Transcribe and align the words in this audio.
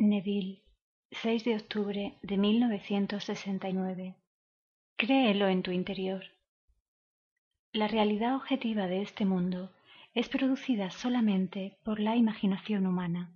Neville, 0.00 0.62
6 1.10 1.42
de 1.42 1.56
octubre 1.56 2.18
de 2.22 2.36
1969. 2.36 4.14
Créelo 4.96 5.48
en 5.48 5.64
tu 5.64 5.72
interior. 5.72 6.22
La 7.72 7.88
realidad 7.88 8.36
objetiva 8.36 8.86
de 8.86 9.02
este 9.02 9.24
mundo 9.24 9.72
es 10.14 10.28
producida 10.28 10.92
solamente 10.92 11.78
por 11.82 11.98
la 11.98 12.14
imaginación 12.14 12.86
humana, 12.86 13.32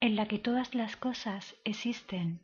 en 0.00 0.16
la 0.16 0.26
que 0.26 0.38
todas 0.38 0.74
las 0.74 0.96
cosas 0.96 1.54
existen. 1.64 2.40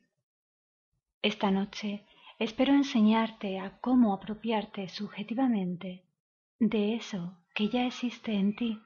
Esta 1.22 1.50
noche 1.50 2.04
espero 2.38 2.74
enseñarte 2.74 3.58
a 3.58 3.78
cómo 3.80 4.12
apropiarte 4.12 4.90
subjetivamente 4.90 6.04
de 6.58 6.94
eso 6.94 7.38
que 7.54 7.70
ya 7.70 7.86
existe 7.86 8.34
en 8.34 8.54
ti 8.54 8.82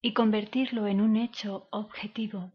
y 0.00 0.14
convertirlo 0.14 0.86
en 0.86 1.02
un 1.02 1.16
hecho 1.16 1.68
objetivo 1.70 2.52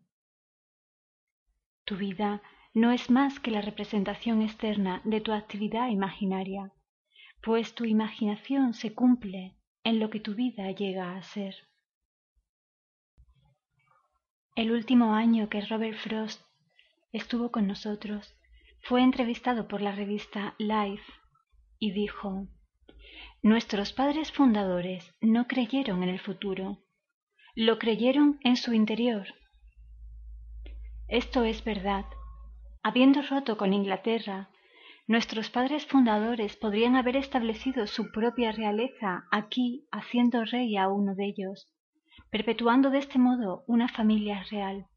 tu 1.85 1.95
vida 1.95 2.41
no 2.73 2.91
es 2.91 3.09
más 3.09 3.39
que 3.39 3.51
la 3.51 3.61
representación 3.61 4.41
externa 4.41 5.01
de 5.05 5.21
tu 5.21 5.31
actividad 5.31 5.87
imaginaria, 5.89 6.73
pues 7.41 7.73
tu 7.73 7.85
imaginación 7.85 8.73
se 8.73 8.93
cumple 8.93 9.55
en 9.83 9.99
lo 9.99 10.09
que 10.09 10.19
tu 10.19 10.35
vida 10.35 10.69
llega 10.71 11.15
a 11.15 11.23
ser. 11.23 11.55
El 14.55 14.71
último 14.71 15.13
año 15.13 15.47
que 15.47 15.61
Robert 15.61 15.97
Frost 15.97 16.41
estuvo 17.15 17.49
con 17.49 17.65
nosotros, 17.65 18.35
fue 18.81 19.01
entrevistado 19.01 19.67
por 19.69 19.81
la 19.81 19.93
revista 19.93 20.53
Life 20.57 21.13
y 21.79 21.91
dijo, 21.91 22.47
Nuestros 23.41 23.93
padres 23.93 24.31
fundadores 24.33 25.15
no 25.21 25.47
creyeron 25.47 26.03
en 26.03 26.09
el 26.09 26.19
futuro, 26.19 26.83
lo 27.55 27.79
creyeron 27.79 28.37
en 28.43 28.57
su 28.57 28.73
interior 28.73 29.27
esto 31.07 31.43
es 31.43 31.63
verdad. 31.63 32.05
Habiendo 32.83 33.21
roto 33.21 33.57
con 33.57 33.73
Inglaterra, 33.73 34.49
nuestros 35.07 35.49
padres 35.49 35.85
fundadores 35.85 36.55
podrían 36.55 36.95
haber 36.95 37.15
establecido 37.15 37.85
su 37.85 38.11
propia 38.11 38.51
realeza 38.51 39.25
aquí, 39.31 39.87
haciendo 39.91 40.43
rey 40.45 40.77
a 40.77 40.87
uno 40.87 41.13
de 41.13 41.25
ellos, 41.25 41.69
perpetuando 42.31 42.89
de 42.89 42.99
este 42.99 43.19
modo 43.19 43.63
una 43.67 43.87
familia 43.87 44.43
real. 44.49 44.87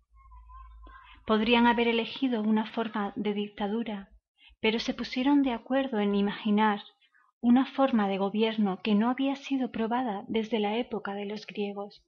Podrían 1.26 1.66
haber 1.66 1.88
elegido 1.88 2.42
una 2.42 2.64
forma 2.64 3.12
de 3.16 3.34
dictadura, 3.34 4.08
pero 4.60 4.78
se 4.78 4.94
pusieron 4.94 5.42
de 5.42 5.52
acuerdo 5.52 6.00
en 6.00 6.14
imaginar 6.14 6.80
una 7.40 7.66
forma 7.66 8.08
de 8.08 8.18
gobierno 8.18 8.80
que 8.82 8.94
no 8.94 9.10
había 9.10 9.36
sido 9.36 9.70
probada 9.70 10.24
desde 10.26 10.58
la 10.58 10.76
época 10.78 11.14
de 11.14 11.26
los 11.26 11.46
griegos. 11.46 12.02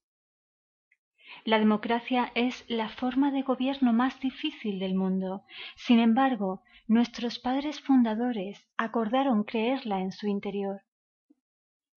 La 1.45 1.59
democracia 1.59 2.33
es 2.35 2.65
la 2.69 2.89
forma 2.89 3.31
de 3.31 3.43
gobierno 3.43 3.93
más 3.93 4.21
difícil 4.21 4.79
del 4.79 4.95
mundo. 4.95 5.45
Sin 5.77 5.99
embargo, 5.99 6.63
nuestros 6.87 7.39
padres 7.39 7.81
fundadores 7.81 8.67
acordaron 8.77 9.45
creerla 9.45 10.01
en 10.01 10.13
su 10.13 10.27
interior. 10.27 10.83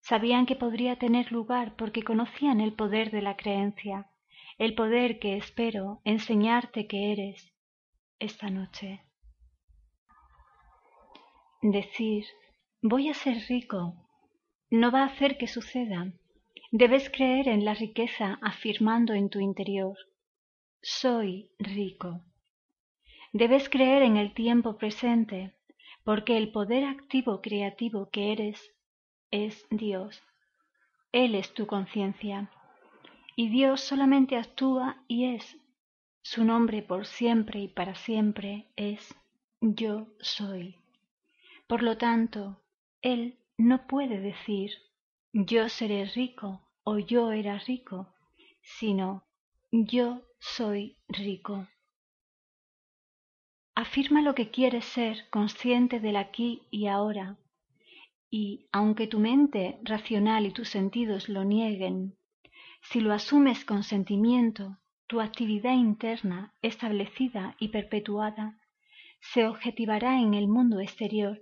Sabían 0.02 0.46
que 0.46 0.56
podría 0.56 0.98
tener 0.98 1.32
lugar 1.32 1.76
porque 1.76 2.04
conocían 2.04 2.62
el 2.62 2.74
poder 2.74 3.10
de 3.12 3.22
la 3.22 3.36
creencia, 3.36 4.08
el 4.58 4.76
poder 4.76 5.20
que 5.20 5.38
espero 5.38 6.02
enseñarte 6.04 6.88
que 6.88 7.12
eres 7.12 7.54
esta 8.20 8.50
noche. 8.50 9.02
Decir 11.62 12.26
voy 12.82 13.08
a 13.08 13.14
ser 13.14 13.38
rico 13.48 13.96
no 14.70 14.92
va 14.92 15.04
a 15.04 15.06
hacer 15.06 15.38
que 15.38 15.48
suceda 15.48 16.12
Debes 16.76 17.12
creer 17.12 17.50
en 17.50 17.66
la 17.66 17.76
riqueza 17.76 18.40
afirmando 18.42 19.14
en 19.14 19.30
tu 19.30 19.40
interior, 19.40 19.96
soy 20.82 21.52
rico. 21.60 22.22
Debes 23.32 23.70
creer 23.70 24.02
en 24.02 24.18
el 24.18 24.34
tiempo 24.34 24.76
presente, 24.76 25.54
porque 26.04 26.36
el 26.36 26.52
poder 26.52 26.86
activo 26.86 27.44
creativo 27.44 28.10
que 28.10 28.32
eres 28.32 28.74
es 29.30 29.68
Dios. 29.70 30.24
Él 31.12 31.36
es 31.36 31.54
tu 31.54 31.68
conciencia. 31.68 32.50
Y 33.36 33.50
Dios 33.50 33.82
solamente 33.82 34.36
actúa 34.36 35.04
y 35.08 35.36
es. 35.36 35.56
Su 36.24 36.44
nombre 36.44 36.82
por 36.82 37.06
siempre 37.06 37.60
y 37.60 37.68
para 37.68 37.94
siempre 37.94 38.66
es 38.78 39.14
yo 39.62 40.08
soy. 40.22 40.78
Por 41.68 41.84
lo 41.84 42.00
tanto, 42.00 42.60
Él 43.04 43.38
no 43.60 43.86
puede 43.86 44.20
decir 44.20 44.72
yo 45.34 45.68
seré 45.68 46.06
rico 46.06 46.62
o 46.84 47.00
yo 47.00 47.32
era 47.32 47.58
rico, 47.58 48.14
sino 48.62 49.24
yo 49.72 50.22
soy 50.40 50.98
rico. 51.08 51.68
Afirma 53.74 54.22
lo 54.22 54.36
que 54.36 54.52
quieres 54.52 54.86
ser 54.86 55.28
consciente 55.32 56.00
del 56.00 56.18
aquí 56.18 56.62
y 56.70 56.86
ahora, 56.86 57.40
y 58.30 58.68
aunque 58.72 59.08
tu 59.08 59.20
mente 59.20 59.80
racional 59.82 60.46
y 60.46 60.52
tus 60.52 60.70
sentidos 60.70 61.28
lo 61.30 61.44
nieguen, 61.44 62.16
si 62.84 63.00
lo 63.00 63.12
asumes 63.12 63.66
con 63.66 63.82
sentimiento, 63.82 64.78
tu 65.08 65.20
actividad 65.20 65.74
interna 65.74 66.54
establecida 66.62 67.56
y 67.58 67.70
perpetuada 67.70 68.60
se 69.20 69.48
objetivará 69.48 70.20
en 70.20 70.36
el 70.36 70.48
mundo 70.48 70.80
exterior 70.80 71.42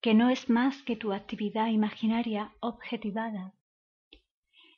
que 0.00 0.14
no 0.14 0.30
es 0.30 0.48
más 0.48 0.82
que 0.82 0.96
tu 0.96 1.12
actividad 1.12 1.68
imaginaria 1.68 2.52
objetivada. 2.60 3.54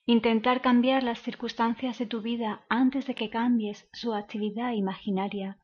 Intentar 0.06 0.62
cambiar 0.62 1.02
las 1.02 1.20
circunstancias 1.20 1.98
de 1.98 2.06
tu 2.06 2.22
vida 2.22 2.64
antes 2.70 3.06
de 3.06 3.14
que 3.14 3.28
cambies 3.28 3.88
su 3.92 4.14
actividad 4.14 4.72
imaginaria 4.72 5.58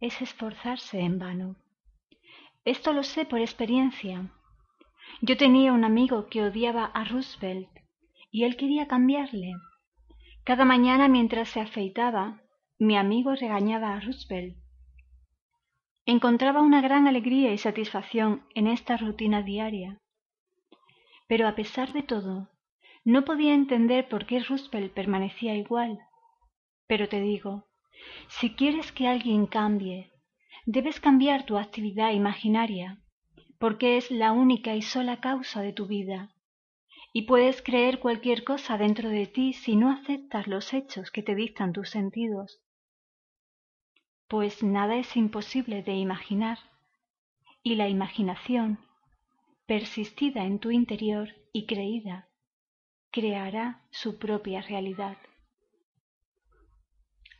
es 0.00 0.20
esforzarse 0.20 1.00
en 1.00 1.18
vano. 1.18 1.56
Esto 2.64 2.92
lo 2.92 3.02
sé 3.02 3.24
por 3.24 3.40
experiencia. 3.40 4.30
Yo 5.22 5.36
tenía 5.36 5.72
un 5.72 5.84
amigo 5.84 6.26
que 6.26 6.42
odiaba 6.42 6.84
a 6.84 7.04
Roosevelt 7.04 7.70
y 8.30 8.44
él 8.44 8.56
quería 8.56 8.86
cambiarle. 8.86 9.52
Cada 10.44 10.64
mañana 10.64 11.08
mientras 11.08 11.48
se 11.48 11.60
afeitaba, 11.60 12.42
mi 12.78 12.96
amigo 12.96 13.34
regañaba 13.34 13.94
a 13.94 14.00
Roosevelt 14.00 14.59
Encontraba 16.16 16.60
una 16.60 16.80
gran 16.80 17.06
alegría 17.06 17.52
y 17.52 17.58
satisfacción 17.58 18.42
en 18.56 18.66
esta 18.66 18.96
rutina 18.96 19.42
diaria. 19.42 20.00
Pero 21.28 21.46
a 21.46 21.54
pesar 21.54 21.92
de 21.92 22.02
todo, 22.02 22.48
no 23.04 23.24
podía 23.24 23.54
entender 23.54 24.08
por 24.08 24.26
qué 24.26 24.40
Roosevelt 24.40 24.92
permanecía 24.92 25.54
igual. 25.54 26.00
Pero 26.88 27.08
te 27.08 27.20
digo, 27.20 27.68
si 28.26 28.56
quieres 28.56 28.90
que 28.90 29.06
alguien 29.06 29.46
cambie, 29.46 30.10
debes 30.66 30.98
cambiar 30.98 31.46
tu 31.46 31.56
actividad 31.56 32.10
imaginaria, 32.10 32.98
porque 33.60 33.96
es 33.96 34.10
la 34.10 34.32
única 34.32 34.74
y 34.74 34.82
sola 34.82 35.20
causa 35.20 35.62
de 35.62 35.72
tu 35.72 35.86
vida. 35.86 36.34
Y 37.12 37.22
puedes 37.22 37.62
creer 37.62 38.00
cualquier 38.00 38.42
cosa 38.42 38.78
dentro 38.78 39.10
de 39.10 39.28
ti 39.28 39.52
si 39.52 39.76
no 39.76 39.92
aceptas 39.92 40.48
los 40.48 40.74
hechos 40.74 41.12
que 41.12 41.22
te 41.22 41.36
dictan 41.36 41.72
tus 41.72 41.88
sentidos 41.88 42.60
pues 44.30 44.62
nada 44.62 44.94
es 44.94 45.16
imposible 45.16 45.82
de 45.82 45.94
imaginar, 45.94 46.60
y 47.64 47.74
la 47.74 47.88
imaginación, 47.88 48.78
persistida 49.66 50.44
en 50.44 50.60
tu 50.60 50.70
interior 50.70 51.34
y 51.52 51.66
creída, 51.66 52.28
creará 53.10 53.82
su 53.90 54.20
propia 54.20 54.62
realidad. 54.62 55.16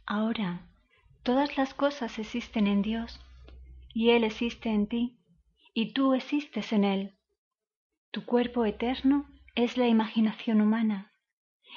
Ahora, 0.05 0.67
todas 1.23 1.57
las 1.57 1.75
cosas 1.75 2.19
existen 2.19 2.67
en 2.67 2.83
Dios, 2.83 3.21
y 3.95 4.11
Él 4.11 4.25
existe 4.25 4.71
en 4.71 4.89
ti, 4.89 5.21
y 5.73 5.93
tú 5.93 6.15
existes 6.15 6.73
en 6.73 6.83
Él. 6.83 7.15
Tu 8.11 8.25
cuerpo 8.25 8.65
eterno 8.65 9.31
es 9.55 9.77
la 9.77 9.87
imaginación 9.87 10.61
humana, 10.61 11.13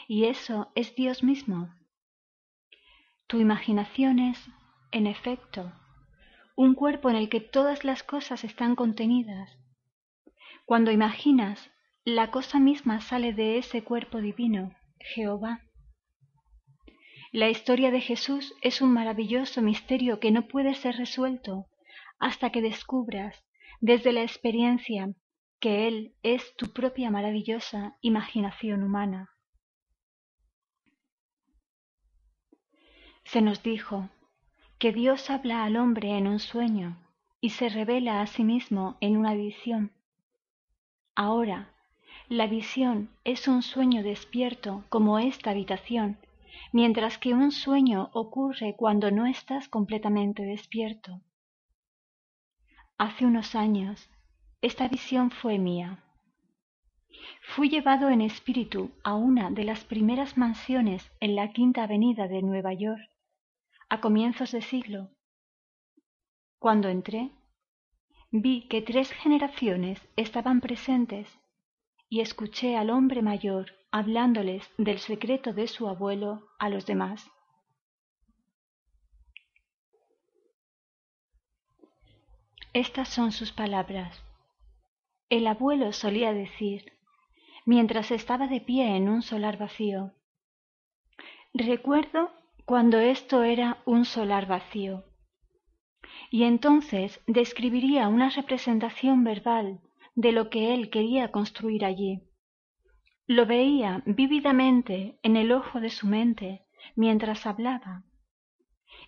y 0.07 0.25
eso 0.25 0.71
es 0.73 0.95
Dios 0.95 1.21
mismo. 1.21 1.71
Tu 3.27 3.39
imaginación 3.39 4.17
es 4.17 4.49
en 4.93 5.07
efecto, 5.07 5.73
un 6.55 6.75
cuerpo 6.75 7.09
en 7.09 7.15
el 7.15 7.27
que 7.27 7.41
todas 7.41 7.83
las 7.83 8.03
cosas 8.03 8.43
están 8.43 8.75
contenidas. 8.75 9.57
Cuando 10.65 10.91
imaginas, 10.91 11.71
la 12.05 12.29
cosa 12.29 12.59
misma 12.59 13.01
sale 13.01 13.33
de 13.33 13.57
ese 13.57 13.83
cuerpo 13.83 14.19
divino, 14.19 14.75
Jehová. 14.99 15.61
La 17.31 17.49
historia 17.49 17.89
de 17.89 18.01
Jesús 18.01 18.53
es 18.61 18.81
un 18.81 18.93
maravilloso 18.93 19.63
misterio 19.63 20.19
que 20.19 20.29
no 20.29 20.47
puede 20.47 20.75
ser 20.75 20.95
resuelto 20.95 21.65
hasta 22.19 22.51
que 22.51 22.61
descubras, 22.61 23.43
desde 23.81 24.13
la 24.13 24.21
experiencia, 24.21 25.09
que 25.59 25.87
Él 25.87 26.13
es 26.21 26.55
tu 26.55 26.71
propia 26.71 27.09
maravillosa 27.09 27.97
imaginación 28.01 28.83
humana. 28.83 29.31
Se 33.25 33.41
nos 33.41 33.63
dijo 33.63 34.09
que 34.83 34.91
Dios 34.91 35.29
habla 35.29 35.63
al 35.63 35.77
hombre 35.77 36.17
en 36.17 36.27
un 36.27 36.39
sueño 36.39 36.97
y 37.39 37.51
se 37.51 37.69
revela 37.69 38.19
a 38.19 38.27
sí 38.27 38.43
mismo 38.43 38.97
en 38.99 39.15
una 39.15 39.33
visión. 39.33 39.93
Ahora, 41.15 41.73
la 42.27 42.47
visión 42.47 43.07
es 43.23 43.47
un 43.47 43.61
sueño 43.61 44.03
despierto 44.03 44.83
como 44.89 45.19
esta 45.19 45.51
habitación 45.51 46.17
mientras 46.73 47.17
que 47.17 47.33
un 47.33 47.53
sueño 47.53 48.09
ocurre 48.11 48.75
cuando 48.75 49.09
no 49.09 49.25
estás 49.25 49.69
completamente 49.69 50.43
despierto. 50.43 51.21
Hace 52.97 53.25
unos 53.25 53.55
años, 53.55 54.09
esta 54.61 54.89
visión 54.89 55.31
fue 55.31 55.59
mía. 55.59 56.03
Fui 57.55 57.69
llevado 57.69 58.09
en 58.09 58.19
espíritu 58.19 58.91
a 59.01 59.15
una 59.15 59.49
de 59.49 59.63
las 59.63 59.85
primeras 59.85 60.37
mansiones 60.37 61.09
en 61.21 61.37
la 61.37 61.53
Quinta 61.53 61.83
Avenida 61.83 62.27
de 62.27 62.41
Nueva 62.41 62.73
York, 62.73 63.12
a 63.93 64.01
comienzos 64.01 64.51
de 64.51 64.63
siglo. 64.63 65.11
Cuando 66.57 66.89
entré, 66.89 67.29
vi 68.31 68.67
que 68.67 68.81
tres 68.81 69.11
generaciones 69.11 70.01
estaban 70.15 70.61
presentes 70.61 71.29
y 72.09 72.21
escuché 72.21 72.75
al 72.75 72.89
hombre 72.89 73.21
mayor 73.21 73.67
hablándoles 73.91 74.67
del 74.79 74.97
secreto 74.97 75.53
de 75.53 75.67
su 75.67 75.87
abuelo 75.87 76.49
a 76.57 76.69
los 76.69 76.87
demás. 76.87 77.29
Estas 82.73 83.09
son 83.09 83.31
sus 83.31 83.51
palabras. 83.51 84.23
El 85.29 85.45
abuelo 85.45 85.93
solía 85.93 86.33
decir, 86.33 86.93
mientras 87.63 88.09
estaba 88.09 88.47
de 88.47 88.59
pie 88.59 88.95
en 88.95 89.07
un 89.07 89.21
solar 89.21 89.59
vacío, 89.59 90.15
recuerdo 91.53 92.31
cuando 92.65 92.99
esto 92.99 93.43
era 93.43 93.81
un 93.85 94.05
solar 94.05 94.47
vacío. 94.47 95.03
Y 96.31 96.43
entonces 96.43 97.21
describiría 97.27 98.07
una 98.07 98.29
representación 98.29 99.23
verbal 99.23 99.81
de 100.15 100.31
lo 100.31 100.49
que 100.49 100.73
él 100.73 100.89
quería 100.89 101.31
construir 101.31 101.85
allí. 101.85 102.21
Lo 103.27 103.45
veía 103.45 104.03
vívidamente 104.05 105.19
en 105.23 105.37
el 105.37 105.51
ojo 105.51 105.79
de 105.79 105.89
su 105.89 106.07
mente 106.07 106.65
mientras 106.95 107.45
hablaba, 107.45 108.03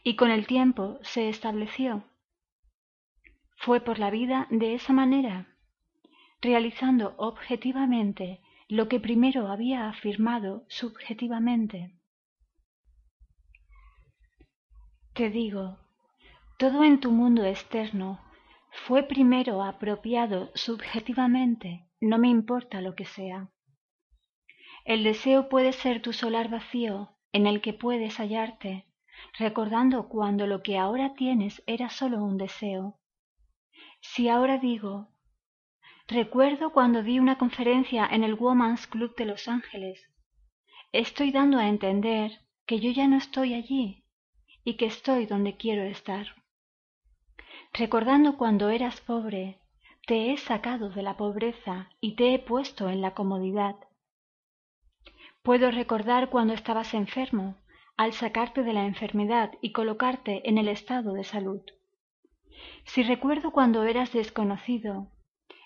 y 0.03 0.15
con 0.15 0.31
el 0.31 0.47
tiempo 0.47 0.99
se 1.01 1.29
estableció. 1.29 2.03
Fue 3.57 3.81
por 3.81 3.99
la 3.99 4.09
vida 4.09 4.47
de 4.49 4.75
esa 4.75 4.93
manera, 4.93 5.47
realizando 6.41 7.15
objetivamente 7.17 8.41
lo 8.67 8.87
que 8.87 8.99
primero 8.99 9.47
había 9.47 9.89
afirmado 9.89 10.65
subjetivamente. 10.67 11.95
Te 15.15 15.29
digo, 15.29 15.77
todo 16.57 16.83
en 16.83 16.99
tu 16.99 17.09
mundo 17.09 17.45
externo 17.45 18.19
fue 18.69 19.03
primero 19.03 19.63
apropiado 19.63 20.51
subjetivamente, 20.55 21.87
no 22.01 22.17
me 22.17 22.27
importa 22.27 22.81
lo 22.81 22.95
que 22.95 23.05
sea. 23.05 23.49
El 24.83 25.05
deseo 25.05 25.47
puede 25.47 25.71
ser 25.71 26.01
tu 26.01 26.11
solar 26.11 26.49
vacío 26.49 27.15
en 27.31 27.47
el 27.47 27.61
que 27.61 27.71
puedes 27.71 28.17
hallarte, 28.17 28.87
recordando 29.39 30.09
cuando 30.09 30.47
lo 30.47 30.61
que 30.63 30.77
ahora 30.77 31.13
tienes 31.13 31.63
era 31.65 31.89
solo 31.89 32.21
un 32.21 32.37
deseo. 32.37 32.99
Si 34.01 34.27
ahora 34.27 34.57
digo, 34.57 35.07
recuerdo 36.09 36.73
cuando 36.73 37.03
di 37.03 37.19
una 37.19 37.37
conferencia 37.37 38.05
en 38.05 38.25
el 38.25 38.33
Woman's 38.33 38.85
Club 38.85 39.15
de 39.15 39.23
Los 39.23 39.47
Ángeles, 39.47 40.11
estoy 40.91 41.31
dando 41.31 41.57
a 41.57 41.69
entender 41.69 42.41
que 42.65 42.81
yo 42.81 42.91
ya 42.91 43.07
no 43.07 43.15
estoy 43.15 43.53
allí 43.53 44.04
y 44.65 44.75
que 44.75 44.87
estoy 44.87 45.25
donde 45.25 45.55
quiero 45.55 45.83
estar. 45.83 46.27
Recordando 47.71 48.35
cuando 48.35 48.69
eras 48.69 48.99
pobre, 48.99 49.61
te 50.05 50.33
he 50.33 50.37
sacado 50.37 50.89
de 50.89 51.03
la 51.03 51.15
pobreza 51.15 51.89
y 52.01 52.17
te 52.17 52.33
he 52.33 52.39
puesto 52.39 52.89
en 52.89 52.99
la 52.99 53.13
comodidad 53.13 53.77
Puedo 55.45 55.69
recordar 55.69 56.31
cuando 56.31 56.55
estabas 56.55 56.95
enfermo, 56.95 57.55
al 57.97 58.13
sacarte 58.13 58.63
de 58.63 58.73
la 58.73 58.87
enfermedad 58.87 59.51
y 59.61 59.73
colocarte 59.73 60.49
en 60.49 60.57
el 60.57 60.67
estado 60.67 61.13
de 61.13 61.23
salud. 61.23 61.61
Si 62.85 63.03
recuerdo 63.03 63.51
cuando 63.51 63.83
eras 63.83 64.11
desconocido, 64.11 65.11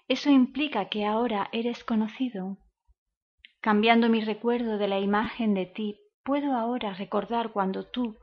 eso 0.09 0.29
implica 0.31 0.89
que 0.89 1.05
ahora 1.05 1.47
eres 1.53 1.85
conocido. 1.85 2.57
Cambiando 3.61 4.09
mi 4.09 4.19
recuerdo 4.19 4.77
de 4.77 4.89
la 4.89 4.99
imagen 4.99 5.53
de 5.53 5.65
ti, 5.65 5.97
puedo 6.25 6.57
ahora 6.57 6.93
recordar 6.93 7.53
cuando 7.53 7.85
tú, 7.85 8.17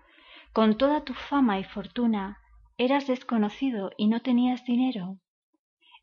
con 0.57 0.79
toda 0.79 1.05
tu 1.05 1.13
fama 1.13 1.59
y 1.59 1.65
fortuna, 1.65 2.39
eras 2.79 3.07
desconocido 3.07 3.91
y 3.99 4.07
no 4.07 4.23
tenías 4.23 4.65
dinero. 4.65 5.19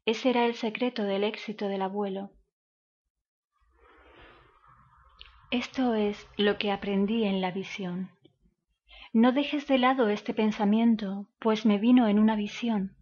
Ese 0.05 0.29
era 0.29 0.45
el 0.45 0.53
secreto 0.53 1.05
del 1.05 1.23
éxito 1.23 1.67
del 1.67 1.81
abuelo. 1.81 2.29
Esto 5.49 5.95
es 5.95 6.27
lo 6.37 6.59
que 6.59 6.71
aprendí 6.71 7.23
en 7.23 7.41
la 7.41 7.49
visión. 7.49 8.11
No 9.11 9.31
dejes 9.31 9.65
de 9.65 9.79
lado 9.79 10.09
este 10.09 10.35
pensamiento, 10.35 11.25
pues 11.39 11.65
me 11.65 11.79
vino 11.79 12.07
en 12.07 12.19
una 12.19 12.35
visión. 12.35 12.95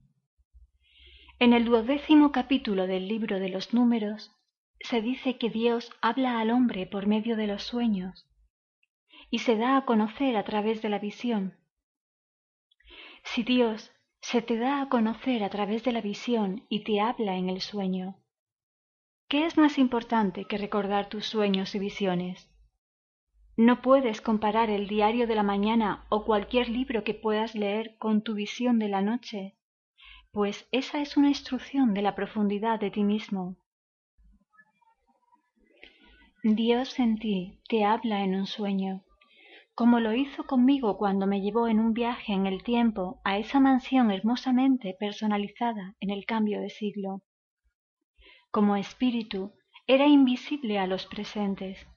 En 1.37 1.51
el 1.51 1.65
duodécimo 1.65 2.31
capítulo 2.31 2.87
del 2.87 3.09
libro 3.09 3.41
de 3.41 3.49
los 3.49 3.73
números 3.73 4.31
se 4.79 5.01
dice 5.01 5.37
que 5.37 5.49
Dios 5.49 5.91
habla 6.01 6.39
al 6.39 6.49
hombre 6.49 6.87
por 6.87 7.07
medio 7.07 7.35
de 7.35 7.47
los 7.47 7.63
sueños 7.63 8.30
y 9.31 9.39
se 9.39 9.55
da 9.55 9.77
a 9.77 9.85
conocer 9.85 10.37
a 10.37 10.43
través 10.43 10.83
de 10.83 10.89
la 10.89 10.99
visión. 10.99 11.57
Si 13.23 13.41
Dios 13.41 13.91
se 14.19 14.43
te 14.43 14.57
da 14.57 14.81
a 14.81 14.89
conocer 14.89 15.43
a 15.43 15.49
través 15.49 15.83
de 15.83 15.91
la 15.91 16.01
visión 16.01 16.65
y 16.69 16.83
te 16.83 17.01
habla 17.01 17.35
en 17.37 17.49
el 17.49 17.61
sueño, 17.61 18.21
¿Qué 19.31 19.45
es 19.45 19.57
más 19.57 19.77
importante 19.77 20.43
que 20.43 20.57
recordar 20.57 21.07
tus 21.07 21.25
sueños 21.25 21.73
y 21.73 21.79
visiones? 21.79 22.51
No 23.55 23.81
puedes 23.81 24.19
comparar 24.19 24.69
el 24.69 24.89
diario 24.89 25.25
de 25.25 25.35
la 25.35 25.41
mañana 25.41 26.05
o 26.09 26.25
cualquier 26.25 26.67
libro 26.67 27.05
que 27.05 27.13
puedas 27.13 27.55
leer 27.55 27.95
con 27.97 28.23
tu 28.23 28.33
visión 28.33 28.77
de 28.77 28.89
la 28.89 29.01
noche, 29.01 29.55
pues 30.33 30.67
esa 30.73 30.99
es 30.99 31.15
una 31.15 31.29
instrucción 31.29 31.93
de 31.93 32.01
la 32.01 32.13
profundidad 32.13 32.77
de 32.81 32.91
ti 32.91 33.05
mismo. 33.05 33.55
Dios 36.43 36.99
en 36.99 37.17
ti 37.17 37.61
te 37.69 37.85
habla 37.85 38.25
en 38.25 38.35
un 38.35 38.47
sueño, 38.47 39.05
como 39.81 39.99
lo 39.99 40.13
hizo 40.13 40.43
conmigo 40.43 40.95
cuando 40.95 41.25
me 41.25 41.41
llevó 41.41 41.67
en 41.67 41.79
un 41.79 41.93
viaje 41.93 42.33
en 42.33 42.45
el 42.45 42.61
tiempo 42.61 43.19
a 43.23 43.39
esa 43.39 43.59
mansión 43.59 44.11
hermosamente 44.11 44.95
personalizada 44.99 45.95
en 45.99 46.11
el 46.11 46.27
cambio 46.27 46.61
de 46.61 46.69
siglo 46.69 47.23
como 48.51 48.75
espíritu 48.75 49.53
era 49.87 50.05
invisible 50.05 50.77
a 50.77 50.85
los 50.85 51.07
presentes, 51.07 51.87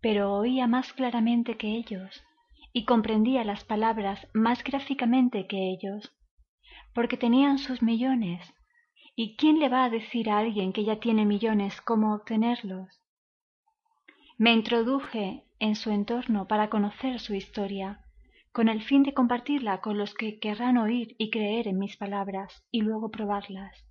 pero 0.00 0.32
oía 0.32 0.66
más 0.66 0.94
claramente 0.94 1.58
que 1.58 1.76
ellos 1.76 2.24
y 2.72 2.86
comprendía 2.86 3.44
las 3.44 3.62
palabras 3.62 4.26
más 4.32 4.64
gráficamente 4.64 5.46
que 5.46 5.68
ellos, 5.68 6.16
porque 6.94 7.18
tenían 7.18 7.58
sus 7.58 7.82
millones. 7.82 8.54
¿Y 9.14 9.36
quién 9.36 9.58
le 9.58 9.68
va 9.68 9.84
a 9.84 9.90
decir 9.90 10.30
a 10.30 10.38
alguien 10.38 10.72
que 10.72 10.84
ya 10.84 10.98
tiene 10.98 11.26
millones 11.26 11.82
cómo 11.82 12.14
obtenerlos? 12.14 12.88
Me 14.38 14.54
introduje 14.54 15.44
en 15.60 15.76
su 15.76 15.90
entorno 15.90 16.46
para 16.46 16.70
conocer 16.70 17.20
su 17.20 17.34
historia, 17.34 18.04
con 18.52 18.68
el 18.68 18.82
fin 18.82 19.02
de 19.02 19.14
compartirla 19.14 19.80
con 19.80 19.98
los 19.98 20.14
que 20.14 20.38
querrán 20.38 20.78
oír 20.78 21.14
y 21.18 21.30
creer 21.30 21.68
en 21.68 21.78
mis 21.78 21.96
palabras 21.96 22.64
y 22.70 22.80
luego 22.82 23.10
probarlas. 23.10 23.84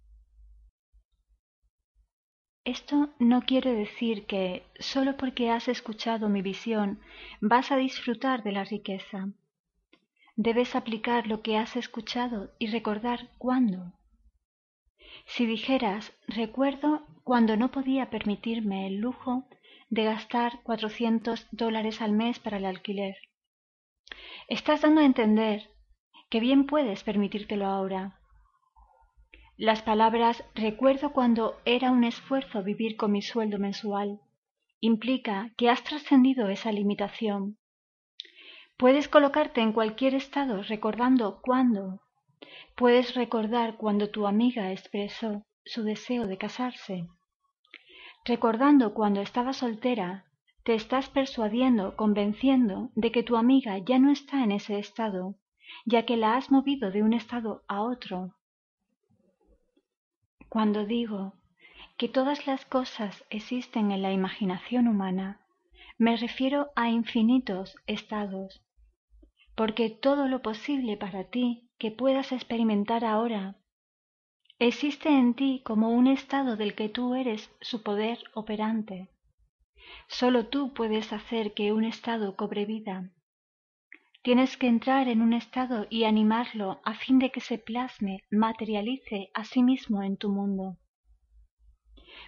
Esto 2.65 3.09
no 3.17 3.43
quiere 3.43 3.74
decir 3.74 4.25
que, 4.25 4.65
solo 4.77 5.15
porque 5.15 5.50
has 5.50 5.69
escuchado 5.69 6.27
mi 6.27 6.41
visión, 6.41 7.00
vas 7.39 7.71
a 7.71 7.77
disfrutar 7.77 8.43
de 8.43 8.51
la 8.51 8.65
riqueza. 8.65 9.29
Debes 10.36 10.75
aplicar 10.75 11.27
lo 11.27 11.41
que 11.41 11.57
has 11.57 11.77
escuchado 11.77 12.51
y 12.59 12.67
recordar 12.67 13.29
cuándo. 13.38 13.93
Si 15.25 15.45
dijeras, 15.45 16.12
recuerdo 16.27 17.07
cuando 17.24 17.55
no 17.55 17.71
podía 17.71 18.09
permitirme 18.09 18.86
el 18.88 18.97
lujo 18.97 19.47
de 19.89 20.03
gastar 20.03 20.62
cuatrocientos 20.63 21.48
dólares 21.51 22.01
al 22.01 22.13
mes 22.13 22.39
para 22.39 22.58
el 22.58 22.65
alquiler. 22.65 23.15
Estás 24.48 24.82
dando 24.82 25.01
a 25.01 25.06
entender 25.06 25.70
que 26.29 26.39
bien 26.39 26.65
puedes 26.65 27.03
permitírtelo 27.03 27.65
ahora, 27.65 28.20
las 29.58 29.82
palabras 29.82 30.44
recuerdo 30.53 31.13
cuando 31.13 31.60
era 31.65 31.89
un 31.89 32.03
esfuerzo 32.03 32.62
vivir 32.62 32.96
con 32.96 33.12
mi 33.12 33.24
sueldo 33.24 33.58
mensual 33.58 34.20
implica 34.82 35.51
que 35.58 35.72
has 35.72 35.84
trascendido 35.84 36.48
esa 36.50 36.72
limitación. 36.72 37.58
Puedes 38.77 39.08
colocarte 39.08 39.62
en 39.62 39.74
cualquier 39.74 40.13
estado 40.13 40.62
recordando 40.62 41.41
cuándo. 41.41 42.01
Puedes 42.75 43.15
recordar 43.15 43.77
cuando 43.77 44.12
tu 44.12 44.27
amiga 44.27 44.72
expresó 44.72 45.48
su 45.65 45.82
deseo 45.84 46.27
de 46.27 46.38
casarse. 46.38 47.08
Recordando 48.27 48.93
cuando 48.93 49.22
estaba 49.22 49.53
soltera, 49.53 50.25
te 50.65 50.74
estás 50.75 51.07
persuadiendo, 51.07 51.96
convenciendo 51.96 52.89
de 52.93 53.13
que 53.13 53.24
tu 53.24 53.38
amiga 53.38 53.77
ya 53.77 54.00
no 54.00 54.12
está 54.12 54.43
en 54.43 54.51
ese 54.51 54.79
estado, 54.79 55.36
ya 55.86 56.05
que 56.05 56.17
la 56.17 56.36
has 56.36 56.51
movido 56.51 56.91
de 56.91 57.03
un 57.03 57.13
estado 57.13 57.63
a 57.69 57.81
otro. 57.81 58.36
Cuando 60.50 60.86
digo 60.86 61.36
que 61.96 62.10
todas 62.10 62.48
las 62.48 62.65
cosas 62.65 63.24
existen 63.29 63.91
en 63.91 64.01
la 64.01 64.12
imaginación 64.12 64.89
humana, 64.89 65.39
me 65.98 66.17
refiero 66.17 66.72
a 66.75 66.89
infinitos 66.89 67.77
estados, 67.88 68.62
porque 69.55 69.89
todo 69.89 70.27
lo 70.27 70.41
posible 70.41 70.98
para 70.98 71.24
ti 71.29 71.69
que 71.79 71.91
puedas 71.91 72.34
experimentar 72.34 73.05
ahora 73.05 73.55
existe 74.60 75.10
en 75.10 75.34
ti 75.34 75.62
como 75.64 75.90
un 75.90 76.08
estado 76.08 76.56
del 76.56 76.74
que 76.74 76.90
tú 76.90 77.16
eres 77.16 77.52
su 77.62 77.84
poder 77.84 78.20
operante. 78.34 79.10
Solo 80.08 80.48
tú 80.48 80.74
puedes 80.74 81.14
hacer 81.14 81.54
que 81.54 81.72
un 81.72 81.84
estado 81.84 82.36
cobre 82.36 82.66
vida. 82.66 83.12
Tienes 84.24 84.58
que 84.58 84.68
entrar 84.68 85.08
en 85.08 85.22
un 85.22 85.34
estado 85.34 85.88
y 85.90 86.04
animarlo 86.04 86.82
a 86.84 86.96
fin 86.96 87.20
de 87.20 87.32
que 87.32 87.40
se 87.40 87.58
plasme, 87.58 88.24
materialice 88.30 89.30
a 89.34 89.46
sí 89.46 89.64
mismo 89.64 90.04
en 90.04 90.18
tu 90.18 90.30
mundo. 90.30 90.78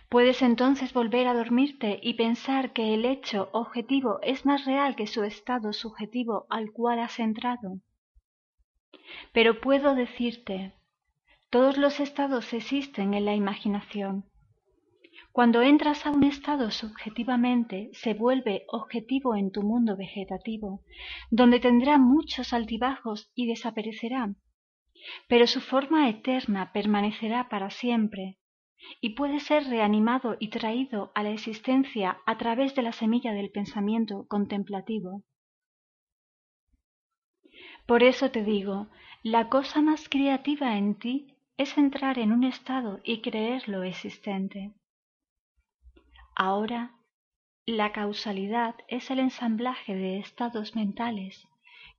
Puedes 0.07 0.41
entonces 0.41 0.93
volver 0.93 1.27
a 1.27 1.33
dormirte 1.33 1.99
y 2.01 2.13
pensar 2.13 2.73
que 2.73 2.93
el 2.93 3.05
hecho 3.05 3.49
objetivo 3.53 4.19
es 4.21 4.45
más 4.45 4.65
real 4.65 4.95
que 4.95 5.07
su 5.07 5.23
estado 5.23 5.73
subjetivo 5.73 6.45
al 6.49 6.71
cual 6.71 6.99
has 6.99 7.19
entrado. 7.19 7.79
Pero 9.33 9.59
puedo 9.59 9.93
decirte, 9.95 10.78
todos 11.49 11.77
los 11.77 11.99
estados 11.99 12.53
existen 12.53 13.13
en 13.13 13.25
la 13.25 13.33
imaginación. 13.33 14.25
Cuando 15.31 15.61
entras 15.61 16.05
a 16.05 16.11
un 16.11 16.23
estado 16.23 16.69
subjetivamente, 16.69 17.89
se 17.93 18.13
vuelve 18.13 18.65
objetivo 18.67 19.35
en 19.35 19.51
tu 19.51 19.63
mundo 19.63 19.95
vegetativo, 19.95 20.81
donde 21.31 21.59
tendrá 21.59 21.97
muchos 21.97 22.53
altibajos 22.53 23.31
y 23.35 23.47
desaparecerá, 23.47 24.35
pero 25.27 25.47
su 25.47 25.61
forma 25.61 26.09
eterna 26.09 26.71
permanecerá 26.71 27.47
para 27.49 27.69
siempre, 27.69 28.37
y 29.01 29.15
puede 29.15 29.39
ser 29.39 29.65
reanimado 29.65 30.37
y 30.39 30.49
traído 30.49 31.11
a 31.15 31.23
la 31.23 31.31
existencia 31.31 32.19
a 32.25 32.37
través 32.37 32.75
de 32.75 32.81
la 32.81 32.91
semilla 32.91 33.33
del 33.33 33.49
pensamiento 33.51 34.25
contemplativo. 34.27 35.23
Por 37.85 38.03
eso 38.03 38.29
te 38.29 38.43
digo, 38.43 38.89
la 39.23 39.49
cosa 39.49 39.81
más 39.81 40.07
creativa 40.09 40.77
en 40.77 40.95
ti 40.95 41.35
es 41.59 41.77
entrar 41.77 42.17
en 42.19 42.31
un 42.31 42.45
estado 42.45 43.01
y 43.03 43.19
creer 43.19 43.67
lo 43.67 43.83
existente. 43.83 44.71
Ahora, 46.33 46.95
la 47.65 47.91
causalidad 47.91 48.75
es 48.87 49.11
el 49.11 49.19
ensamblaje 49.19 49.93
de 49.93 50.19
estados 50.19 50.77
mentales 50.77 51.49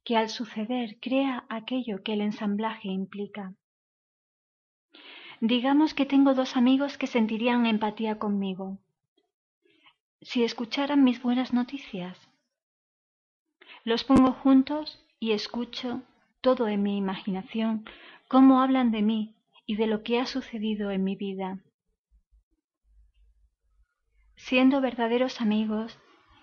que 0.03 0.17
al 0.17 0.31
suceder 0.31 0.99
crea 0.99 1.45
aquello 1.51 2.03
que 2.03 2.15
el 2.15 2.23
ensamblaje 2.23 2.89
implica. 2.89 3.55
Digamos 5.43 5.93
que 5.93 6.07
tengo 6.07 6.33
dos 6.33 6.57
amigos 6.57 6.97
que 6.97 7.07
sentirían 7.07 7.67
empatía 7.67 8.19
conmigo. 8.19 8.79
Si 10.23 10.43
escucharan 10.43 11.05
mis 11.05 11.21
buenas 11.21 11.53
noticias, 11.53 12.17
los 13.85 14.05
pongo 14.05 14.33
juntos 14.33 15.05
y 15.19 15.33
escucho 15.33 16.01
todo 16.41 16.67
en 16.67 16.83
mi 16.83 16.97
imaginación, 16.97 17.85
cómo 18.27 18.63
hablan 18.63 18.91
de 18.91 19.03
mí 19.03 19.35
y 19.71 19.77
de 19.77 19.87
lo 19.87 20.03
que 20.03 20.19
ha 20.19 20.27
sucedido 20.27 20.91
en 20.91 21.05
mi 21.05 21.15
vida. 21.15 21.61
Siendo 24.35 24.81
verdaderos 24.81 25.41
amigos, 25.41 25.97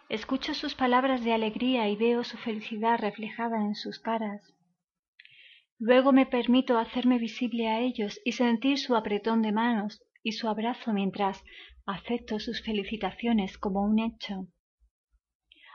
escucho 0.08 0.54
sus 0.54 0.76
palabras 0.76 1.26
de 1.26 1.34
alegría 1.34 1.90
y 1.90 1.98
veo 1.98 2.24
su 2.24 2.38
felicidad 2.38 2.98
reflejada 3.00 3.58
en 3.66 3.76
sus 3.76 4.00
caras. 4.00 4.56
Luego 5.78 6.14
me 6.14 6.26
permito 6.26 6.78
hacerme 6.78 7.20
visible 7.20 7.68
a 7.68 7.82
ellos 7.82 8.22
y 8.24 8.32
sentir 8.32 8.78
su 8.78 8.96
apretón 8.96 9.42
de 9.42 9.52
manos 9.52 10.02
y 10.24 10.32
su 10.32 10.48
abrazo 10.48 10.94
mientras 10.94 11.44
acepto 11.86 12.40
sus 12.40 12.64
felicitaciones 12.64 13.58
como 13.58 13.84
un 13.84 14.00
hecho. 14.00 14.48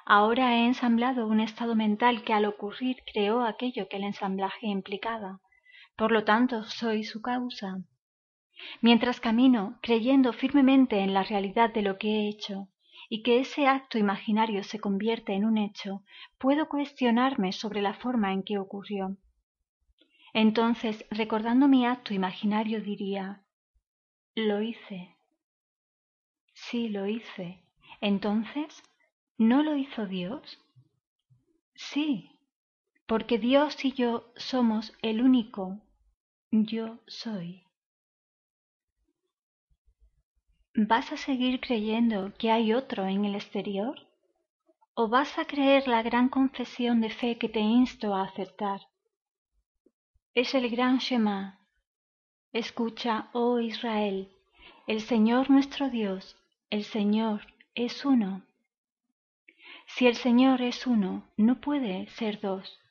Ahora 0.06 0.56
he 0.56 0.64
ensamblado 0.64 1.26
un 1.26 1.40
estado 1.40 1.74
mental 1.74 2.24
que 2.24 2.32
al 2.32 2.46
ocurrir 2.46 2.96
creó 3.12 3.42
aquello 3.42 3.90
que 3.90 3.98
el 3.98 4.04
ensamblaje 4.04 4.68
implicaba. 4.68 5.42
Por 5.96 6.12
lo 6.12 6.24
tanto, 6.24 6.64
soy 6.64 7.04
su 7.04 7.20
causa. 7.22 7.78
Mientras 8.80 9.20
camino, 9.20 9.78
creyendo 9.82 10.32
firmemente 10.32 11.00
en 11.00 11.14
la 11.14 11.22
realidad 11.22 11.72
de 11.72 11.82
lo 11.82 11.98
que 11.98 12.08
he 12.08 12.28
hecho, 12.28 12.68
y 13.08 13.22
que 13.22 13.40
ese 13.40 13.66
acto 13.66 13.98
imaginario 13.98 14.64
se 14.64 14.80
convierte 14.80 15.34
en 15.34 15.44
un 15.44 15.58
hecho, 15.58 16.02
puedo 16.38 16.68
cuestionarme 16.68 17.52
sobre 17.52 17.82
la 17.82 17.94
forma 17.94 18.32
en 18.32 18.42
que 18.42 18.58
ocurrió. 18.58 19.16
Entonces, 20.32 21.04
recordando 21.10 21.68
mi 21.68 21.86
acto 21.86 22.14
imaginario, 22.14 22.80
diría, 22.80 23.42
lo 24.34 24.62
hice. 24.62 25.16
Sí, 26.54 26.88
lo 26.88 27.06
hice. 27.06 27.62
Entonces, 28.00 28.82
¿no 29.36 29.62
lo 29.62 29.76
hizo 29.76 30.06
Dios? 30.06 30.58
Sí, 31.74 32.31
porque 33.12 33.36
Dios 33.36 33.84
y 33.84 33.92
yo 33.92 34.32
somos 34.36 34.94
el 35.02 35.20
único 35.20 35.78
yo 36.50 36.98
soy. 37.06 37.62
¿Vas 40.74 41.12
a 41.12 41.18
seguir 41.18 41.60
creyendo 41.60 42.32
que 42.38 42.50
hay 42.50 42.72
otro 42.72 43.06
en 43.06 43.26
el 43.26 43.34
exterior? 43.34 44.00
¿O 44.94 45.08
vas 45.08 45.38
a 45.38 45.44
creer 45.44 45.88
la 45.88 46.02
gran 46.02 46.30
confesión 46.30 47.02
de 47.02 47.10
fe 47.10 47.36
que 47.36 47.50
te 47.50 47.60
insto 47.60 48.14
a 48.14 48.22
aceptar? 48.22 48.80
Es 50.32 50.54
el 50.54 50.70
gran 50.70 50.96
Shema. 50.96 51.60
Escucha, 52.54 53.28
oh 53.34 53.60
Israel, 53.60 54.32
el 54.86 55.02
Señor 55.02 55.50
nuestro 55.50 55.90
Dios, 55.90 56.38
el 56.70 56.84
Señor 56.84 57.42
es 57.74 58.06
uno. 58.06 58.40
Si 59.84 60.06
el 60.06 60.16
Señor 60.16 60.62
es 60.62 60.86
uno, 60.86 61.28
no 61.36 61.60
puede 61.60 62.08
ser 62.08 62.40
dos. 62.40 62.81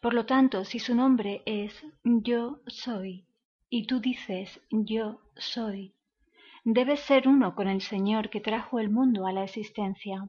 Por 0.00 0.14
lo 0.14 0.26
tanto, 0.26 0.64
si 0.64 0.78
su 0.78 0.94
nombre 0.94 1.42
es 1.44 1.84
yo 2.04 2.60
soy, 2.66 3.26
y 3.68 3.86
tú 3.86 4.00
dices 4.00 4.60
yo 4.70 5.20
soy, 5.36 5.94
debes 6.64 7.00
ser 7.00 7.26
uno 7.26 7.54
con 7.54 7.68
el 7.68 7.82
Señor 7.82 8.30
que 8.30 8.40
trajo 8.40 8.78
el 8.78 8.90
mundo 8.90 9.26
a 9.26 9.32
la 9.32 9.44
existencia. 9.44 10.28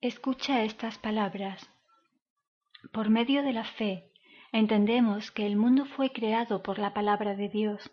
Escucha 0.00 0.62
estas 0.62 0.98
palabras 0.98 1.70
por 2.92 3.10
medio 3.10 3.42
de 3.42 3.52
la 3.52 3.64
fe, 3.64 4.12
entendemos 4.52 5.30
que 5.32 5.46
el 5.46 5.56
mundo 5.56 5.86
fue 5.86 6.12
creado 6.12 6.62
por 6.62 6.78
la 6.78 6.94
palabra 6.94 7.34
de 7.34 7.48
Dios, 7.48 7.90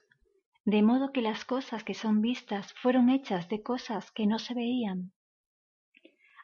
de 0.66 0.84
modo 0.84 1.12
que 1.12 1.22
las 1.22 1.46
cosas 1.46 1.84
que 1.84 1.94
son 1.94 2.22
vistas 2.22 2.74
fueron 2.74 3.10
hechas 3.10 3.50
de 3.50 3.64
cosas 3.64 4.12
que 4.12 4.28
no 4.28 4.38
se 4.38 4.54
veían. 4.54 5.14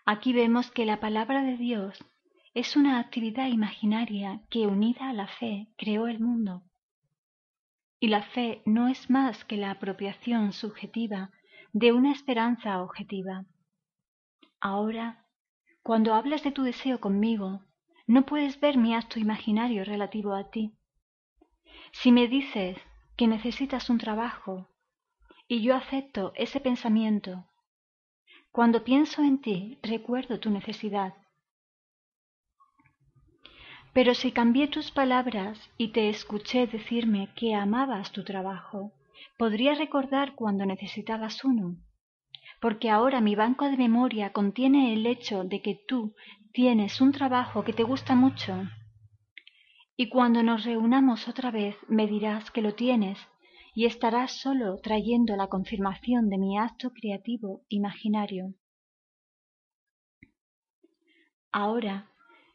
Aquí 0.06 0.34
vemos 0.34 0.72
que 0.72 0.86
la 0.86 1.00
palabra 1.00 1.44
de 1.44 1.58
Dios 1.58 2.04
es 2.54 2.76
una 2.76 3.00
actividad 3.00 3.48
imaginaria 3.48 4.42
que 4.50 4.68
unida 4.68 5.10
a 5.10 5.14
la 5.14 5.28
fe 5.28 5.68
creó 5.78 6.08
el 6.08 6.20
mundo. 6.20 6.64
Y 8.00 8.08
la 8.08 8.24
fe 8.24 8.62
no 8.66 8.88
es 8.88 9.10
más 9.10 9.46
que 9.46 9.58
la 9.58 9.72
apropiación 9.72 10.54
subjetiva 10.54 11.30
de 11.72 11.92
una 11.92 12.12
esperanza 12.12 12.82
objetiva. 12.82 13.46
Ahora, 14.60 15.26
cuando 15.84 16.14
hablas 16.14 16.44
de 16.44 16.52
tu 16.52 16.64
deseo 16.64 17.00
conmigo, 17.00 17.62
no 18.08 18.26
puedes 18.26 18.60
ver 18.60 18.78
mi 18.78 18.96
acto 18.96 19.20
imaginario 19.20 19.86
relativo 19.86 20.34
a 20.34 20.50
ti. 20.50 20.74
Si 21.94 22.12
me 22.12 22.28
dices 22.28 22.78
que 23.16 23.28
necesitas 23.28 23.90
un 23.90 24.00
trabajo 24.00 24.68
y 25.48 25.62
yo 25.62 25.76
acepto 25.76 26.34
ese 26.36 26.60
pensamiento, 26.60 27.46
cuando 28.52 28.84
pienso 28.84 29.24
en 29.24 29.40
ti 29.40 29.80
recuerdo 29.82 30.40
tu 30.40 30.50
necesidad. 30.50 31.14
Pero 33.94 34.14
si 34.14 34.32
cambié 34.32 34.68
tus 34.68 34.92
palabras 34.92 35.60
y 35.78 35.90
te 35.90 36.10
escuché 36.10 36.68
decirme 36.68 37.30
que 37.36 37.56
amabas 37.56 38.12
tu 38.12 38.24
trabajo, 38.24 38.92
podría 39.38 39.74
recordar 39.76 40.36
cuando 40.36 40.66
necesitabas 40.66 41.44
uno, 41.44 41.76
porque 42.62 42.90
ahora 42.90 43.22
mi 43.22 43.36
banco 43.36 43.66
de 43.70 43.78
memoria 43.78 44.32
contiene 44.32 44.94
el 44.94 45.06
hecho 45.06 45.44
de 45.44 45.62
que 45.62 45.76
tú 45.88 46.14
tienes 46.54 47.02
un 47.02 47.12
trabajo 47.12 47.64
que 47.64 47.74
te 47.74 47.84
gusta 47.84 48.16
mucho 48.16 48.64
y 50.02 50.10
cuando 50.10 50.42
nos 50.42 50.66
reunamos 50.66 51.28
otra 51.28 51.52
vez 51.52 51.76
me 51.88 52.08
dirás 52.08 52.50
que 52.50 52.64
lo 52.64 52.74
tienes 52.74 53.20
y 53.74 53.86
estarás 53.86 54.34
solo 54.34 54.80
trayendo 54.80 55.36
la 55.36 55.48
confirmación 55.48 56.30
de 56.30 56.38
mi 56.38 56.58
acto 56.58 56.92
creativo 56.92 57.62
imaginario. 57.70 58.54
Ahora, 61.52 62.12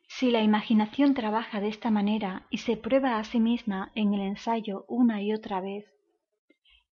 si 0.09 0.31
la 0.31 0.43
imaginación 0.43 1.15
trabaja 1.15 1.61
de 1.61 1.69
esta 1.69 1.91
manera 1.91 2.47
y 2.51 2.59
se 2.59 2.77
prueba 2.77 3.19
a 3.19 3.25
sí 3.25 3.41
misma 3.41 3.91
en 3.95 4.15
el 4.15 4.21
ensayo 4.21 4.85
una 4.89 5.21
y 5.21 5.33
otra 5.33 5.61
vez, 5.61 5.85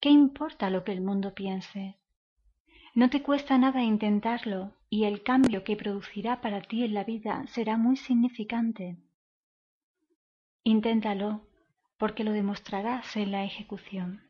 ¿qué 0.00 0.10
importa 0.10 0.68
lo 0.70 0.84
que 0.84 0.92
el 0.92 1.00
mundo 1.00 1.34
piense? 1.34 1.96
No 2.94 3.10
te 3.10 3.22
cuesta 3.22 3.58
nada 3.58 3.82
intentarlo 3.82 4.72
y 4.88 5.04
el 5.04 5.22
cambio 5.22 5.64
que 5.64 5.76
producirá 5.76 6.40
para 6.40 6.60
ti 6.62 6.84
en 6.84 6.94
la 6.94 7.04
vida 7.04 7.44
será 7.48 7.76
muy 7.76 7.96
significante. 7.96 8.98
Inténtalo, 10.62 11.46
porque 11.98 12.24
lo 12.24 12.32
demostrarás 12.32 13.16
en 13.16 13.30
la 13.30 13.44
ejecución. 13.44 14.22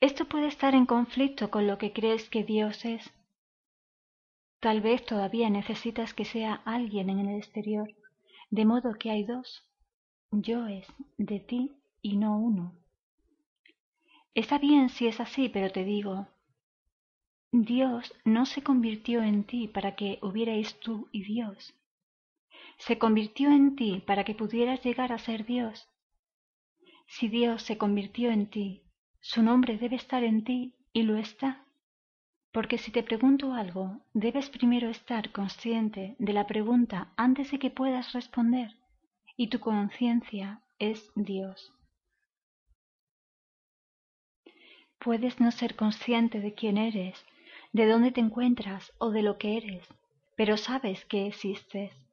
Esto 0.00 0.26
puede 0.26 0.48
estar 0.48 0.74
en 0.74 0.86
conflicto 0.86 1.50
con 1.50 1.66
lo 1.66 1.78
que 1.78 1.92
crees 1.92 2.28
que 2.28 2.44
Dios 2.44 2.84
es. 2.84 3.12
Tal 4.60 4.80
vez 4.80 5.04
todavía 5.04 5.50
necesitas 5.50 6.14
que 6.14 6.24
sea 6.24 6.54
alguien 6.64 7.10
en 7.10 7.20
el 7.20 7.36
exterior, 7.36 7.94
de 8.50 8.64
modo 8.64 8.94
que 8.94 9.10
hay 9.10 9.24
dos. 9.24 9.64
Yo 10.30 10.66
es 10.66 10.86
de 11.16 11.40
ti 11.40 11.72
y 12.02 12.16
no 12.16 12.38
uno. 12.38 12.74
Está 14.34 14.58
bien 14.58 14.88
si 14.88 15.06
es 15.06 15.20
así, 15.20 15.48
pero 15.48 15.70
te 15.70 15.84
digo, 15.84 16.26
Dios 17.52 18.12
no 18.24 18.46
se 18.46 18.62
convirtió 18.62 19.22
en 19.22 19.44
ti 19.44 19.68
para 19.68 19.94
que 19.94 20.18
hubierais 20.22 20.78
tú 20.80 21.08
y 21.12 21.22
Dios 21.22 21.74
se 22.78 22.98
convirtió 22.98 23.50
en 23.50 23.76
ti 23.76 24.02
para 24.06 24.24
que 24.24 24.34
pudieras 24.34 24.82
llegar 24.84 25.12
a 25.12 25.18
ser 25.18 25.44
Dios. 25.44 25.88
Si 27.06 27.28
Dios 27.28 27.62
se 27.62 27.78
convirtió 27.78 28.30
en 28.30 28.48
ti, 28.48 28.82
su 29.20 29.42
nombre 29.42 29.78
debe 29.78 29.96
estar 29.96 30.24
en 30.24 30.44
ti 30.44 30.74
y 30.92 31.02
lo 31.02 31.16
está. 31.16 31.64
Porque 32.52 32.78
si 32.78 32.90
te 32.90 33.02
pregunto 33.02 33.52
algo, 33.52 34.00
debes 34.12 34.48
primero 34.48 34.88
estar 34.88 35.32
consciente 35.32 36.14
de 36.18 36.32
la 36.32 36.46
pregunta 36.46 37.12
antes 37.16 37.50
de 37.50 37.58
que 37.58 37.70
puedas 37.70 38.12
responder, 38.12 38.76
y 39.36 39.48
tu 39.48 39.58
conciencia 39.60 40.60
es 40.78 41.10
Dios. 41.14 41.72
Puedes 44.98 45.40
no 45.40 45.50
ser 45.50 45.74
consciente 45.74 46.40
de 46.40 46.54
quién 46.54 46.78
eres, 46.78 47.24
de 47.72 47.86
dónde 47.86 48.12
te 48.12 48.20
encuentras 48.20 48.92
o 48.98 49.10
de 49.10 49.22
lo 49.22 49.36
que 49.36 49.56
eres, 49.56 49.86
pero 50.36 50.56
sabes 50.56 51.04
que 51.04 51.26
existes 51.26 52.03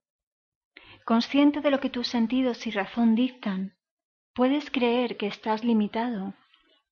consciente 1.12 1.60
de 1.60 1.72
lo 1.72 1.82
que 1.82 1.90
tus 1.90 2.08
sentidos 2.08 2.66
y 2.68 2.72
razón 2.72 3.16
dictan, 3.16 3.76
puedes 4.34 4.72
creer 4.72 5.18
que 5.18 5.28
estás 5.28 5.62
limitado, 5.62 6.36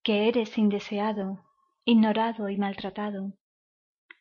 que 0.04 0.28
eres 0.28 0.58
indeseado, 0.58 1.46
ignorado 1.86 2.50
y 2.50 2.58
maltratado. 2.58 3.32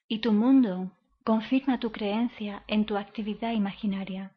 Y 0.06 0.20
tu 0.20 0.32
mundo 0.32 0.92
confirma 1.24 1.80
tu 1.80 1.90
creencia 1.90 2.62
en 2.68 2.86
tu 2.86 2.96
actividad 2.96 3.50
imaginaria. 3.50 4.36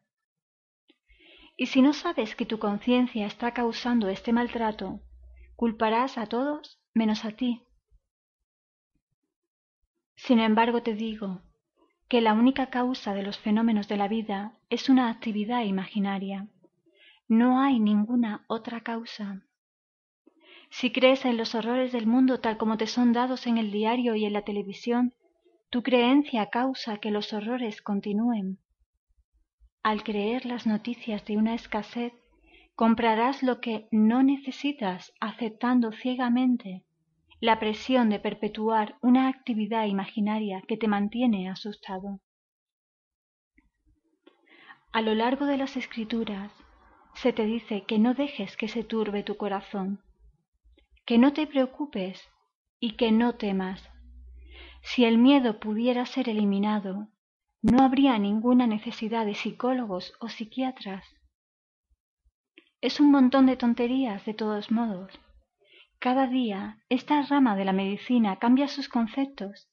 Y 1.56 1.66
si 1.66 1.80
no 1.80 1.92
sabes 1.92 2.34
que 2.34 2.44
tu 2.44 2.58
conciencia 2.58 3.24
está 3.28 3.54
causando 3.54 4.08
este 4.08 4.32
maltrato, 4.32 4.98
culparás 5.54 6.18
a 6.18 6.26
todos 6.26 6.80
menos 6.92 7.24
a 7.24 7.30
ti. 7.30 7.62
Sin 10.16 10.40
embargo, 10.40 10.82
te 10.82 10.94
digo, 10.94 11.40
que 12.12 12.20
la 12.20 12.34
única 12.34 12.66
causa 12.66 13.14
de 13.14 13.22
los 13.22 13.38
fenómenos 13.38 13.88
de 13.88 13.96
la 13.96 14.06
vida 14.06 14.52
es 14.68 14.90
una 14.90 15.08
actividad 15.08 15.62
imaginaria. 15.62 16.46
No 17.26 17.58
hay 17.58 17.80
ninguna 17.80 18.44
otra 18.48 18.82
causa. 18.82 19.46
Si 20.68 20.92
crees 20.92 21.24
en 21.24 21.38
los 21.38 21.54
horrores 21.54 21.90
del 21.90 22.06
mundo 22.06 22.38
tal 22.38 22.58
como 22.58 22.76
te 22.76 22.86
son 22.86 23.14
dados 23.14 23.46
en 23.46 23.56
el 23.56 23.72
diario 23.72 24.14
y 24.14 24.26
en 24.26 24.34
la 24.34 24.42
televisión, 24.42 25.14
tu 25.70 25.82
creencia 25.82 26.50
causa 26.50 26.98
que 26.98 27.10
los 27.10 27.32
horrores 27.32 27.80
continúen. 27.80 28.58
Al 29.82 30.04
creer 30.04 30.44
las 30.44 30.66
noticias 30.66 31.24
de 31.24 31.38
una 31.38 31.54
escasez, 31.54 32.12
comprarás 32.74 33.42
lo 33.42 33.62
que 33.62 33.88
no 33.90 34.22
necesitas 34.22 35.14
aceptando 35.18 35.92
ciegamente 35.92 36.84
la 37.42 37.58
presión 37.58 38.08
de 38.08 38.20
perpetuar 38.20 38.98
una 39.02 39.26
actividad 39.26 39.86
imaginaria 39.86 40.62
que 40.68 40.76
te 40.76 40.86
mantiene 40.86 41.50
asustado. 41.50 42.20
A 44.92 45.02
lo 45.02 45.12
largo 45.16 45.46
de 45.46 45.56
las 45.56 45.76
escrituras 45.76 46.52
se 47.14 47.32
te 47.32 47.44
dice 47.44 47.82
que 47.82 47.98
no 47.98 48.14
dejes 48.14 48.56
que 48.56 48.68
se 48.68 48.84
turbe 48.84 49.24
tu 49.24 49.36
corazón, 49.36 50.04
que 51.04 51.18
no 51.18 51.32
te 51.32 51.48
preocupes 51.48 52.22
y 52.78 52.92
que 52.92 53.10
no 53.10 53.34
temas. 53.34 53.90
Si 54.80 55.04
el 55.04 55.18
miedo 55.18 55.58
pudiera 55.58 56.06
ser 56.06 56.28
eliminado, 56.28 57.08
no 57.60 57.82
habría 57.82 58.16
ninguna 58.18 58.68
necesidad 58.68 59.26
de 59.26 59.34
psicólogos 59.34 60.12
o 60.20 60.28
psiquiatras. 60.28 61.04
Es 62.80 63.00
un 63.00 63.10
montón 63.10 63.46
de 63.46 63.56
tonterías 63.56 64.24
de 64.26 64.34
todos 64.34 64.70
modos. 64.70 65.10
Cada 66.02 66.26
día 66.26 66.78
esta 66.88 67.22
rama 67.22 67.54
de 67.54 67.64
la 67.64 67.72
medicina 67.72 68.34
cambia 68.40 68.66
sus 68.66 68.88
conceptos 68.88 69.68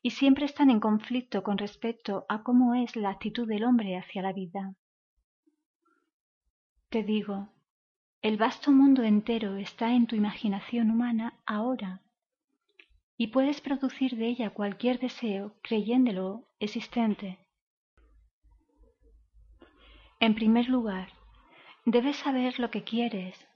y 0.00 0.10
siempre 0.10 0.44
están 0.44 0.70
en 0.70 0.78
conflicto 0.78 1.42
con 1.42 1.58
respecto 1.58 2.24
a 2.28 2.44
cómo 2.44 2.76
es 2.76 2.94
la 2.94 3.10
actitud 3.10 3.48
del 3.48 3.64
hombre 3.64 3.96
hacia 3.96 4.22
la 4.22 4.32
vida. 4.32 4.76
Te 6.88 7.02
digo, 7.02 7.48
el 8.22 8.36
vasto 8.36 8.70
mundo 8.70 9.02
entero 9.02 9.56
está 9.56 9.92
en 9.92 10.06
tu 10.06 10.14
imaginación 10.14 10.88
humana 10.88 11.34
ahora 11.46 12.00
y 13.16 13.26
puedes 13.26 13.60
producir 13.60 14.14
de 14.14 14.28
ella 14.28 14.50
cualquier 14.50 15.00
deseo 15.00 15.56
creyéndolo 15.62 16.44
existente. 16.60 17.40
En 20.20 20.36
primer 20.36 20.68
lugar, 20.68 21.08
debes 21.84 22.18
saber 22.18 22.60
lo 22.60 22.70
que 22.70 22.84
quieres 22.84 23.48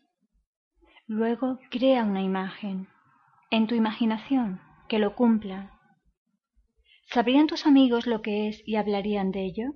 Luego 1.08 1.60
crea 1.70 2.04
una 2.04 2.20
imagen, 2.20 2.88
en 3.52 3.68
tu 3.68 3.76
imaginación, 3.76 4.60
que 4.88 4.98
lo 4.98 5.14
cumpla. 5.14 5.70
¿Sabrían 7.04 7.46
tus 7.46 7.64
amigos 7.64 8.08
lo 8.08 8.22
que 8.22 8.48
es 8.48 8.60
y 8.66 8.74
hablarían 8.74 9.30
de 9.30 9.44
ello? 9.44 9.74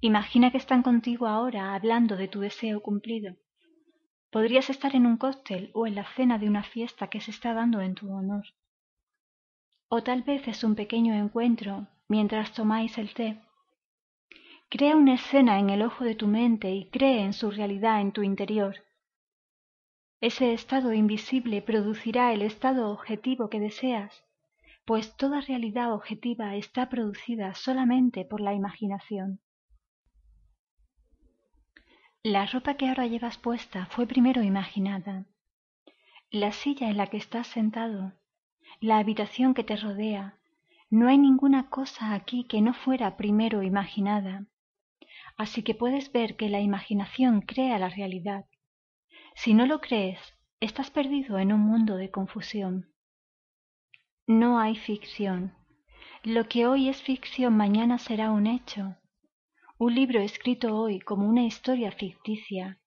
Imagina 0.00 0.52
que 0.52 0.58
están 0.58 0.84
contigo 0.84 1.26
ahora 1.26 1.74
hablando 1.74 2.16
de 2.16 2.28
tu 2.28 2.38
deseo 2.38 2.80
cumplido. 2.82 3.34
Podrías 4.30 4.70
estar 4.70 4.94
en 4.94 5.06
un 5.06 5.16
cóctel 5.16 5.72
o 5.74 5.88
en 5.88 5.96
la 5.96 6.04
cena 6.14 6.38
de 6.38 6.46
una 6.46 6.62
fiesta 6.62 7.08
que 7.08 7.20
se 7.20 7.32
está 7.32 7.52
dando 7.52 7.80
en 7.80 7.96
tu 7.96 8.12
honor. 8.12 8.44
O 9.88 10.04
tal 10.04 10.22
vez 10.22 10.46
es 10.46 10.62
un 10.62 10.76
pequeño 10.76 11.14
encuentro 11.14 11.88
mientras 12.06 12.52
tomáis 12.52 12.96
el 12.96 13.12
té. 13.12 13.40
Crea 14.70 14.94
una 14.94 15.14
escena 15.14 15.58
en 15.58 15.68
el 15.68 15.82
ojo 15.82 16.04
de 16.04 16.14
tu 16.14 16.28
mente 16.28 16.70
y 16.70 16.88
cree 16.90 17.24
en 17.24 17.32
su 17.32 17.50
realidad 17.50 18.00
en 18.00 18.12
tu 18.12 18.22
interior. 18.22 18.76
Ese 20.22 20.52
estado 20.52 20.92
invisible 20.92 21.62
producirá 21.62 22.32
el 22.32 22.42
estado 22.42 22.92
objetivo 22.92 23.50
que 23.50 23.58
deseas, 23.58 24.22
pues 24.84 25.16
toda 25.16 25.40
realidad 25.40 25.92
objetiva 25.92 26.54
está 26.54 26.88
producida 26.88 27.54
solamente 27.54 28.24
por 28.24 28.40
la 28.40 28.54
imaginación. 28.54 29.40
La 32.22 32.46
ropa 32.46 32.74
que 32.74 32.88
ahora 32.88 33.08
llevas 33.08 33.36
puesta 33.36 33.86
fue 33.86 34.06
primero 34.06 34.44
imaginada. 34.44 35.26
La 36.30 36.52
silla 36.52 36.88
en 36.88 36.98
la 36.98 37.08
que 37.08 37.16
estás 37.16 37.48
sentado, 37.48 38.12
la 38.78 38.98
habitación 38.98 39.54
que 39.54 39.64
te 39.64 39.74
rodea, 39.74 40.38
no 40.88 41.08
hay 41.08 41.18
ninguna 41.18 41.68
cosa 41.68 42.14
aquí 42.14 42.44
que 42.44 42.62
no 42.62 42.74
fuera 42.74 43.16
primero 43.16 43.64
imaginada. 43.64 44.46
Así 45.36 45.64
que 45.64 45.74
puedes 45.74 46.12
ver 46.12 46.36
que 46.36 46.48
la 46.48 46.60
imaginación 46.60 47.40
crea 47.40 47.76
la 47.80 47.88
realidad. 47.88 48.44
Si 49.34 49.54
no 49.54 49.66
lo 49.66 49.80
crees, 49.80 50.18
estás 50.60 50.90
perdido 50.90 51.38
en 51.38 51.52
un 51.52 51.60
mundo 51.60 51.96
de 51.96 52.10
confusión. 52.10 52.92
No 54.26 54.58
hay 54.58 54.76
ficción. 54.76 55.54
Lo 56.22 56.48
que 56.48 56.66
hoy 56.66 56.88
es 56.88 57.02
ficción 57.02 57.56
mañana 57.56 57.98
será 57.98 58.30
un 58.30 58.46
hecho. 58.46 58.96
Un 59.78 59.94
libro 59.94 60.20
escrito 60.20 60.76
hoy 60.76 61.00
como 61.00 61.28
una 61.28 61.42
historia 61.42 61.90
ficticia 61.90 62.78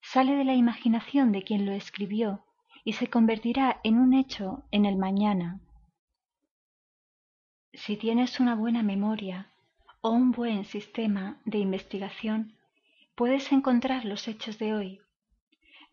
sale 0.00 0.36
de 0.36 0.44
la 0.44 0.54
imaginación 0.54 1.32
de 1.32 1.42
quien 1.42 1.66
lo 1.66 1.72
escribió 1.72 2.44
y 2.84 2.92
se 2.92 3.08
convertirá 3.08 3.80
en 3.82 3.98
un 3.98 4.14
hecho 4.14 4.62
en 4.70 4.84
el 4.84 4.96
mañana. 4.96 5.60
Si 7.72 7.96
tienes 7.96 8.38
una 8.38 8.54
buena 8.54 8.84
memoria 8.84 9.50
o 10.00 10.10
un 10.10 10.30
buen 10.30 10.64
sistema 10.64 11.40
de 11.44 11.58
investigación, 11.58 12.56
puedes 13.16 13.50
encontrar 13.50 14.04
los 14.04 14.28
hechos 14.28 14.58
de 14.60 14.74
hoy 14.74 15.00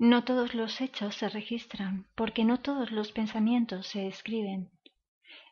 no 0.04 0.26
todos 0.26 0.54
los 0.54 0.82
hechos 0.82 1.16
se 1.16 1.30
registran, 1.30 2.08
porque 2.16 2.44
no 2.44 2.60
todos 2.60 2.92
los 2.92 3.14
pensamientos 3.14 3.88
se 3.88 4.06
escriben. 4.06 4.70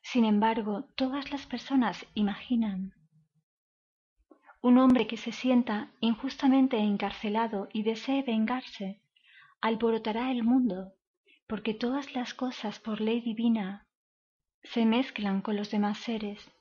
Sin 0.03 0.25
embargo, 0.25 0.89
todas 0.95 1.31
las 1.31 1.45
personas 1.45 2.05
imaginan. 2.15 2.93
Un 4.61 4.77
hombre 4.77 5.07
que 5.07 5.15
se 5.15 5.31
sienta 5.31 5.93
injustamente 6.01 6.77
encarcelado 6.79 7.69
y 7.71 7.83
desee 7.83 8.23
vengarse, 8.23 9.01
alborotará 9.61 10.31
el 10.31 10.43
mundo, 10.43 10.95
porque 11.47 11.73
todas 11.73 12.13
las 12.13 12.33
cosas 12.33 12.77
por 12.79 12.99
ley 12.99 13.21
divina 13.21 13.87
se 14.63 14.85
mezclan 14.85 15.41
con 15.41 15.55
los 15.55 15.71
demás 15.71 15.97
seres. 15.97 16.51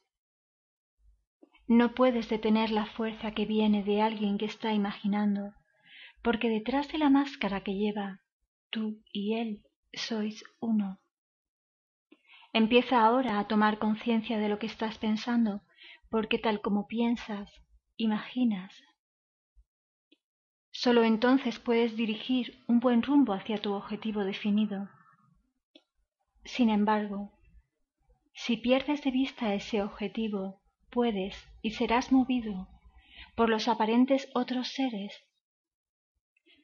No 1.66 1.96
puedes 1.96 2.28
detener 2.28 2.70
la 2.70 2.86
fuerza 2.86 3.32
que 3.32 3.46
viene 3.46 3.82
de 3.82 4.00
alguien 4.00 4.38
que 4.38 4.46
está 4.46 4.72
imaginando, 4.72 5.54
porque 6.22 6.48
detrás 6.48 6.88
de 6.92 6.98
la 6.98 7.10
máscara 7.10 7.62
que 7.62 7.74
lleva, 7.74 8.20
tú 8.70 9.02
y 9.12 9.34
él 9.34 9.62
sois 9.92 10.44
uno. 10.60 11.00
Empieza 12.52 13.04
ahora 13.04 13.38
a 13.38 13.46
tomar 13.46 13.78
conciencia 13.78 14.38
de 14.38 14.48
lo 14.48 14.58
que 14.58 14.66
estás 14.66 14.98
pensando, 14.98 15.62
porque 16.10 16.38
tal 16.38 16.60
como 16.60 16.86
piensas, 16.86 17.48
imaginas. 17.96 18.74
Solo 20.72 21.04
entonces 21.04 21.58
puedes 21.58 21.96
dirigir 21.96 22.62
un 22.66 22.80
buen 22.80 23.02
rumbo 23.02 23.32
hacia 23.32 23.58
tu 23.58 23.72
objetivo 23.72 24.24
definido. 24.24 24.88
Sin 26.44 26.70
embargo, 26.70 27.32
si 28.32 28.56
pierdes 28.56 29.02
de 29.04 29.10
vista 29.10 29.54
ese 29.54 29.82
objetivo, 29.82 30.60
puedes 30.90 31.36
y 31.62 31.72
serás 31.72 32.12
movido 32.12 32.68
por 33.36 33.48
los 33.48 33.68
aparentes 33.68 34.28
otros 34.34 34.68
seres. 34.68 35.12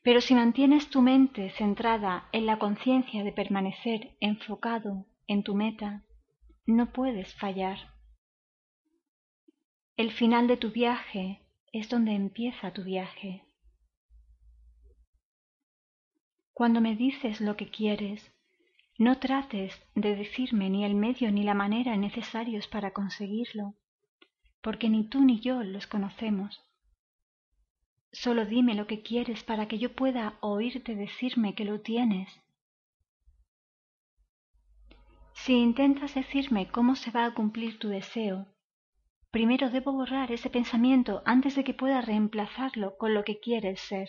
Pero 0.06 0.20
si 0.20 0.36
mantienes 0.36 0.88
tu 0.88 1.02
mente 1.02 1.50
centrada 1.50 2.28
en 2.30 2.46
la 2.46 2.60
conciencia 2.60 3.24
de 3.24 3.32
permanecer 3.32 4.16
enfocado 4.20 5.04
en 5.26 5.42
tu 5.42 5.56
meta, 5.56 6.04
no 6.64 6.92
puedes 6.92 7.34
fallar. 7.34 7.78
El 9.96 10.12
final 10.12 10.46
de 10.46 10.58
tu 10.58 10.70
viaje 10.70 11.42
es 11.72 11.88
donde 11.88 12.12
empieza 12.12 12.72
tu 12.72 12.84
viaje. 12.84 13.42
Cuando 16.52 16.80
me 16.80 16.94
dices 16.94 17.40
lo 17.40 17.56
que 17.56 17.68
quieres, 17.68 18.32
no 18.98 19.18
trates 19.18 19.74
de 19.96 20.14
decirme 20.14 20.70
ni 20.70 20.84
el 20.84 20.94
medio 20.94 21.32
ni 21.32 21.42
la 21.42 21.54
manera 21.54 21.96
necesarios 21.96 22.68
para 22.68 22.92
conseguirlo, 22.92 23.74
porque 24.62 24.88
ni 24.88 25.08
tú 25.08 25.24
ni 25.24 25.40
yo 25.40 25.64
los 25.64 25.88
conocemos. 25.88 26.65
Solo 28.12 28.46
dime 28.46 28.74
lo 28.74 28.86
que 28.86 29.02
quieres 29.02 29.44
para 29.44 29.68
que 29.68 29.78
yo 29.78 29.94
pueda 29.94 30.38
oírte 30.40 30.94
decirme 30.94 31.54
que 31.54 31.64
lo 31.64 31.80
tienes. 31.80 32.40
Si 35.34 35.52
intentas 35.52 36.14
decirme 36.14 36.68
cómo 36.68 36.96
se 36.96 37.10
va 37.10 37.24
a 37.26 37.34
cumplir 37.34 37.78
tu 37.78 37.88
deseo, 37.88 38.46
primero 39.30 39.70
debo 39.70 39.92
borrar 39.92 40.32
ese 40.32 40.50
pensamiento 40.50 41.22
antes 41.24 41.54
de 41.54 41.62
que 41.62 41.74
pueda 41.74 42.00
reemplazarlo 42.00 42.96
con 42.96 43.14
lo 43.14 43.22
que 43.22 43.38
quieres 43.38 43.80
ser. 43.80 44.08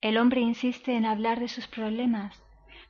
El 0.00 0.18
hombre 0.18 0.40
insiste 0.40 0.96
en 0.96 1.04
hablar 1.04 1.40
de 1.40 1.48
sus 1.48 1.66
problemas, 1.66 2.42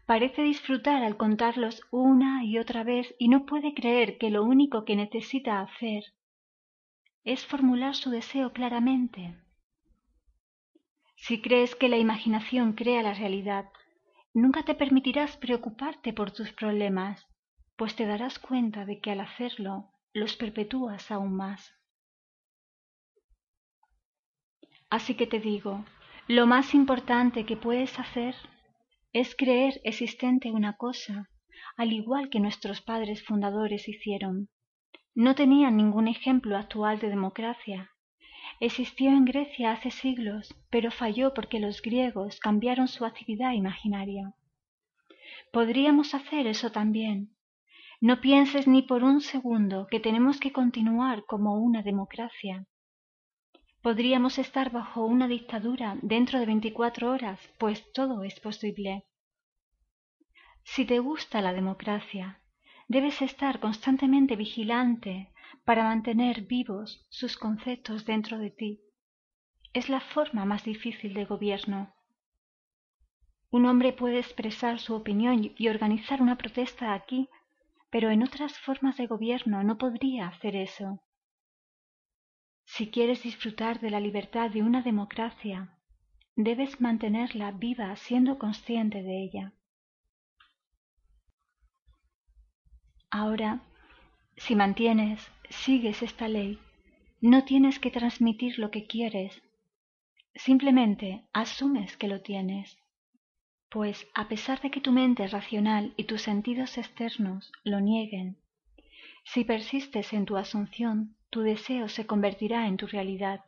parece 0.06 0.42
disfrutar 0.42 1.02
al 1.02 1.16
contarlos 1.16 1.82
una 1.90 2.44
y 2.44 2.58
otra 2.58 2.82
vez 2.84 3.14
y 3.18 3.28
no 3.28 3.44
puede 3.46 3.74
creer 3.74 4.16
que 4.16 4.30
lo 4.30 4.44
único 4.44 4.84
que 4.84 4.96
necesita 4.96 5.60
hacer 5.60 6.04
es 7.24 7.46
formular 7.46 7.94
su 7.94 8.10
deseo 8.10 8.52
claramente. 8.52 9.36
Si 11.16 11.40
crees 11.40 11.74
que 11.74 11.88
la 11.88 11.96
imaginación 11.96 12.74
crea 12.74 13.02
la 13.02 13.14
realidad, 13.14 13.70
nunca 14.34 14.62
te 14.62 14.74
permitirás 14.74 15.36
preocuparte 15.38 16.12
por 16.12 16.32
tus 16.32 16.52
problemas, 16.52 17.26
pues 17.76 17.96
te 17.96 18.06
darás 18.06 18.38
cuenta 18.38 18.84
de 18.84 19.00
que 19.00 19.10
al 19.10 19.20
hacerlo 19.20 19.90
los 20.12 20.36
perpetúas 20.36 21.10
aún 21.10 21.34
más. 21.34 21.72
Así 24.90 25.14
que 25.14 25.26
te 25.26 25.40
digo, 25.40 25.84
lo 26.28 26.46
más 26.46 26.74
importante 26.74 27.46
que 27.46 27.56
puedes 27.56 27.98
hacer 27.98 28.36
es 29.12 29.34
creer 29.34 29.80
existente 29.84 30.50
una 30.50 30.76
cosa, 30.76 31.30
al 31.76 31.92
igual 31.92 32.28
que 32.28 32.38
nuestros 32.38 32.80
padres 32.80 33.24
fundadores 33.24 33.88
hicieron. 33.88 34.50
No 35.14 35.34
tenían 35.36 35.76
ningún 35.76 36.08
ejemplo 36.08 36.56
actual 36.56 36.98
de 36.98 37.08
democracia. 37.08 37.90
Existió 38.60 39.10
en 39.10 39.24
Grecia 39.24 39.72
hace 39.72 39.90
siglos, 39.90 40.54
pero 40.70 40.90
falló 40.90 41.34
porque 41.34 41.60
los 41.60 41.82
griegos 41.82 42.40
cambiaron 42.40 42.88
su 42.88 43.04
actividad 43.04 43.52
imaginaria. 43.52 44.34
Podríamos 45.52 46.14
hacer 46.14 46.46
eso 46.48 46.72
también. 46.72 47.36
No 48.00 48.20
pienses 48.20 48.66
ni 48.66 48.82
por 48.82 49.04
un 49.04 49.20
segundo 49.20 49.86
que 49.88 50.00
tenemos 50.00 50.40
que 50.40 50.52
continuar 50.52 51.24
como 51.26 51.58
una 51.58 51.82
democracia. 51.82 52.66
Podríamos 53.82 54.38
estar 54.38 54.72
bajo 54.72 55.04
una 55.04 55.28
dictadura 55.28 55.96
dentro 56.02 56.40
de 56.40 56.46
veinticuatro 56.46 57.12
horas, 57.12 57.38
pues 57.58 57.92
todo 57.92 58.24
es 58.24 58.40
posible. 58.40 59.04
Si 60.64 60.84
te 60.84 60.98
gusta 60.98 61.40
la 61.40 61.52
democracia, 61.52 62.40
debes 62.88 63.22
estar 63.22 63.60
constantemente 63.60 64.36
vigilante 64.36 65.32
para 65.64 65.84
mantener 65.84 66.42
vivos 66.42 67.06
sus 67.08 67.36
conceptos 67.36 68.04
dentro 68.04 68.38
de 68.38 68.50
ti. 68.50 68.80
Es 69.72 69.88
la 69.88 70.00
forma 70.00 70.44
más 70.44 70.64
difícil 70.64 71.14
de 71.14 71.24
gobierno. 71.24 71.94
Un 73.50 73.66
hombre 73.66 73.92
puede 73.92 74.18
expresar 74.18 74.78
su 74.78 74.94
opinión 74.94 75.52
y 75.56 75.68
organizar 75.68 76.20
una 76.20 76.36
protesta 76.36 76.92
aquí, 76.92 77.28
pero 77.90 78.10
en 78.10 78.22
otras 78.22 78.58
formas 78.58 78.96
de 78.96 79.06
gobierno 79.06 79.62
no 79.62 79.78
podría 79.78 80.26
hacer 80.26 80.56
eso. 80.56 81.00
Si 82.64 82.90
quieres 82.90 83.22
disfrutar 83.22 83.78
de 83.80 83.90
la 83.90 84.00
libertad 84.00 84.50
de 84.50 84.62
una 84.62 84.82
democracia, 84.82 85.78
debes 86.34 86.80
mantenerla 86.80 87.52
viva 87.52 87.94
siendo 87.94 88.38
consciente 88.38 89.02
de 89.02 89.22
ella. 89.22 89.52
Ahora, 93.20 93.60
si 94.36 94.56
mantienes, 94.56 95.30
sigues 95.48 96.02
esta 96.02 96.26
ley, 96.26 96.58
no 97.20 97.44
tienes 97.44 97.78
que 97.78 97.92
transmitir 97.92 98.58
lo 98.58 98.72
que 98.72 98.88
quieres, 98.88 99.40
simplemente 100.34 101.22
asumes 101.32 101.96
que 101.96 102.08
lo 102.08 102.22
tienes, 102.22 102.76
pues 103.70 104.08
a 104.14 104.26
pesar 104.26 104.60
de 104.62 104.72
que 104.72 104.80
tu 104.80 104.90
mente 104.90 105.28
racional 105.28 105.94
y 105.96 106.04
tus 106.04 106.22
sentidos 106.22 106.76
externos 106.76 107.52
lo 107.62 107.78
nieguen, 107.78 108.36
si 109.22 109.44
persistes 109.44 110.12
en 110.12 110.24
tu 110.24 110.36
asunción, 110.36 111.14
tu 111.30 111.42
deseo 111.42 111.88
se 111.88 112.06
convertirá 112.06 112.66
en 112.66 112.76
tu 112.76 112.88
realidad. 112.88 113.44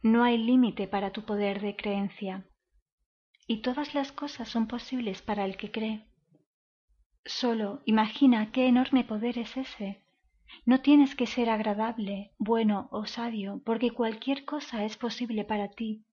No 0.00 0.24
hay 0.24 0.38
límite 0.38 0.88
para 0.88 1.10
tu 1.10 1.26
poder 1.26 1.60
de 1.60 1.76
creencia. 1.76 2.46
Y 3.46 3.58
todas 3.58 3.94
las 3.94 4.10
cosas 4.10 4.48
son 4.48 4.68
posibles 4.68 5.20
para 5.20 5.44
el 5.44 5.58
que 5.58 5.70
cree. 5.70 6.06
Solo 7.24 7.82
imagina 7.84 8.52
qué 8.52 8.66
enorme 8.66 9.04
poder 9.04 9.38
es 9.38 9.56
ese. 9.56 10.02
No 10.66 10.80
tienes 10.80 11.14
que 11.14 11.26
ser 11.26 11.50
agradable, 11.50 12.32
bueno 12.38 12.88
o 12.90 13.06
sabio, 13.06 13.60
porque 13.64 13.90
cualquier 13.90 14.44
cosa 14.44 14.84
es 14.84 14.96
posible 14.96 15.44
para 15.44 15.68
ti 15.68 16.04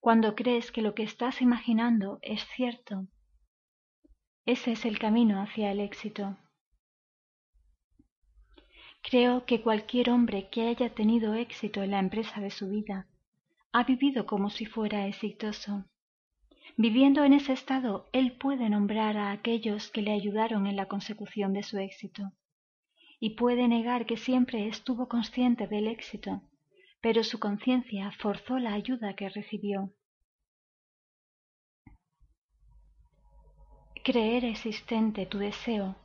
cuando 0.00 0.34
crees 0.34 0.70
que 0.70 0.82
lo 0.82 0.94
que 0.94 1.02
estás 1.02 1.42
imaginando 1.42 2.18
es 2.22 2.44
cierto. 2.54 3.06
Ese 4.46 4.72
es 4.72 4.84
el 4.84 4.98
camino 4.98 5.42
hacia 5.42 5.72
el 5.72 5.80
éxito. 5.80 6.36
Creo 9.02 9.44
que 9.44 9.62
cualquier 9.62 10.10
hombre 10.10 10.48
que 10.50 10.68
haya 10.68 10.94
tenido 10.94 11.34
éxito 11.34 11.82
en 11.82 11.92
la 11.92 11.98
empresa 11.98 12.40
de 12.40 12.50
su 12.50 12.68
vida 12.68 13.06
ha 13.72 13.84
vivido 13.84 14.26
como 14.26 14.50
si 14.50 14.66
fuera 14.66 15.06
exitoso. 15.06 15.84
Viviendo 16.80 17.24
en 17.24 17.32
ese 17.32 17.54
estado, 17.54 18.08
él 18.12 18.38
puede 18.38 18.70
nombrar 18.70 19.16
a 19.16 19.32
aquellos 19.32 19.90
que 19.90 20.00
le 20.00 20.12
ayudaron 20.12 20.68
en 20.68 20.76
la 20.76 20.86
consecución 20.86 21.52
de 21.52 21.64
su 21.64 21.76
éxito, 21.76 22.30
y 23.18 23.30
puede 23.30 23.66
negar 23.66 24.06
que 24.06 24.16
siempre 24.16 24.68
estuvo 24.68 25.08
consciente 25.08 25.66
del 25.66 25.88
éxito, 25.88 26.40
pero 27.00 27.24
su 27.24 27.40
conciencia 27.40 28.12
forzó 28.12 28.60
la 28.60 28.74
ayuda 28.74 29.14
que 29.14 29.28
recibió. 29.28 29.92
Creer 34.04 34.44
existente 34.44 35.26
tu 35.26 35.38
deseo 35.38 35.96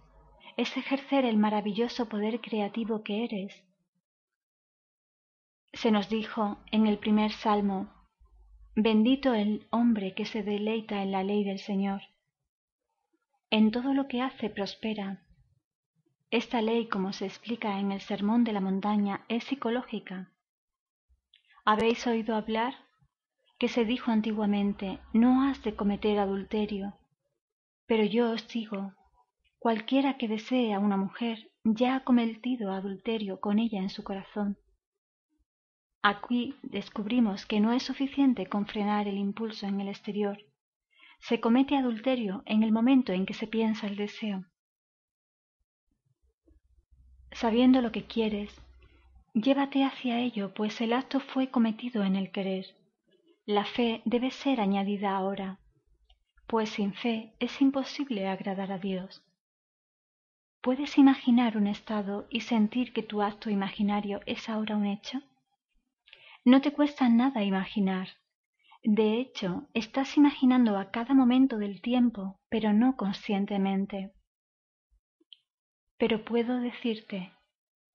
es 0.57 0.75
ejercer 0.75 1.23
el 1.23 1.37
maravilloso 1.37 2.09
poder 2.09 2.41
creativo 2.41 3.03
que 3.03 3.25
eres. 3.25 3.63
Se 5.71 5.91
nos 5.91 6.09
dijo 6.09 6.57
en 6.71 6.87
el 6.87 6.97
primer 6.97 7.31
salmo, 7.31 7.92
bendito 8.75 9.33
el 9.33 9.67
hombre 9.69 10.13
que 10.13 10.25
se 10.25 10.43
deleita 10.43 11.01
en 11.03 11.11
la 11.11 11.23
ley 11.23 11.43
del 11.43 11.59
Señor. 11.59 12.01
En 13.49 13.71
todo 13.71 13.93
lo 13.93 14.07
que 14.07 14.21
hace 14.21 14.49
prospera. 14.49 15.23
Esta 16.31 16.61
ley, 16.61 16.87
como 16.87 17.13
se 17.13 17.25
explica 17.25 17.79
en 17.79 17.91
el 17.91 18.01
Sermón 18.01 18.43
de 18.43 18.53
la 18.53 18.61
Montaña, 18.61 19.25
es 19.29 19.43
psicológica. 19.43 20.31
¿Habéis 21.65 22.05
oído 22.07 22.35
hablar? 22.35 22.75
que 23.59 23.69
se 23.69 23.85
dijo 23.85 24.11
antiguamente, 24.11 24.99
no 25.13 25.43
has 25.43 25.63
de 25.63 25.75
cometer 25.75 26.19
adulterio. 26.19 26.95
Pero 27.85 28.03
yo 28.03 28.31
os 28.31 28.47
digo, 28.49 28.93
Cualquiera 29.63 30.17
que 30.17 30.27
desee 30.27 30.73
a 30.73 30.79
una 30.79 30.97
mujer 30.97 31.49
ya 31.63 31.95
ha 31.95 32.03
cometido 32.03 32.73
adulterio 32.73 33.39
con 33.39 33.59
ella 33.59 33.79
en 33.79 33.89
su 33.89 34.03
corazón. 34.03 34.57
Aquí 36.03 36.55
descubrimos 36.63 37.45
que 37.45 37.59
no 37.61 37.71
es 37.71 37.83
suficiente 37.83 38.45
con 38.47 38.67
frenar 38.67 39.07
el 39.07 39.17
impulso 39.17 39.65
en 39.65 39.79
el 39.81 39.87
exterior. 39.87 40.37
Se 41.19 41.39
comete 41.39 41.77
adulterio 41.77 42.43
en 42.45 42.61
el 42.61 42.71
momento 42.71 43.13
en 43.13 43.25
que 43.25 43.33
se 43.33 43.47
piensa 43.47 43.87
el 43.87 43.95
deseo. 43.95 44.45
sabiendo 47.33 47.81
lo 47.81 47.91
que 47.91 48.05
quieres, 48.05 48.49
llévate 49.33 49.83
hacia 49.83 50.19
ello, 50.19 50.53
pues 50.53 50.79
el 50.81 50.93
acto 50.93 51.19
fue 51.19 51.49
cometido 51.49 52.03
en 52.03 52.15
el 52.15 52.31
querer. 52.31 52.65
La 53.45 53.65
fe 53.65 54.01
debe 54.05 54.31
ser 54.31 54.61
añadida 54.61 55.15
ahora, 55.15 55.59
pues 56.47 56.69
sin 56.69 56.93
fe 56.93 57.33
es 57.39 57.61
imposible 57.61 58.27
agradar 58.27 58.71
a 58.71 58.77
Dios. 58.77 59.23
¿Puedes 60.61 60.97
imaginar 60.97 61.57
un 61.57 61.67
estado 61.67 62.27
y 62.29 62.41
sentir 62.41 62.93
que 62.93 63.03
tu 63.03 63.21
acto 63.21 63.49
imaginario 63.49 64.21
es 64.25 64.47
ahora 64.47 64.77
un 64.77 64.85
hecho? 64.85 65.21
No 66.45 66.59
te 66.61 66.73
cuesta 66.73 67.07
nada 67.07 67.43
imaginar. 67.43 68.09
De 68.83 69.17
hecho, 69.17 69.69
estás 69.73 70.17
imaginando 70.17 70.77
a 70.77 70.91
cada 70.91 71.13
momento 71.13 71.57
del 71.57 71.81
tiempo, 71.81 72.41
pero 72.49 72.73
no 72.73 72.97
conscientemente. 72.97 74.11
Pero 75.97 76.25
puedo 76.25 76.59
decirte, 76.59 77.31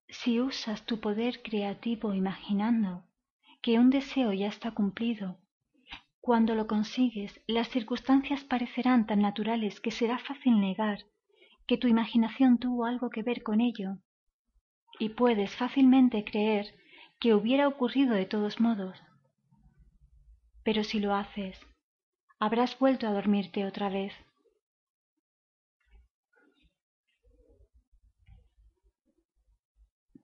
si 0.07 0.41
usas 0.41 0.85
tu 0.87 0.99
poder 0.99 1.43
creativo 1.43 2.15
imaginando 2.15 3.03
que 3.61 3.77
un 3.77 3.91
deseo 3.91 4.33
ya 4.33 4.47
está 4.47 4.71
cumplido, 4.71 5.37
cuando 6.19 6.55
lo 6.55 6.65
consigues, 6.65 7.39
las 7.45 7.69
circunstancias 7.69 8.43
parecerán 8.43 9.05
tan 9.05 9.21
naturales 9.21 9.79
que 9.79 9.91
será 9.91 10.17
fácil 10.17 10.59
negar 10.59 11.05
que 11.67 11.77
tu 11.77 11.87
imaginación 11.87 12.57
tuvo 12.57 12.85
algo 12.85 13.11
que 13.11 13.21
ver 13.21 13.43
con 13.43 13.61
ello, 13.61 13.99
y 14.97 15.09
puedes 15.09 15.55
fácilmente 15.55 16.23
creer 16.23 16.73
que 17.19 17.33
hubiera 17.33 17.67
ocurrido 17.67 18.15
de 18.15 18.25
todos 18.25 18.59
modos. 18.59 18.97
Pero 20.63 20.83
si 20.83 20.99
lo 20.99 21.13
haces, 21.13 21.59
habrás 22.39 22.77
vuelto 22.79 23.07
a 23.07 23.11
dormirte 23.11 23.65
otra 23.65 23.89
vez. 23.89 24.13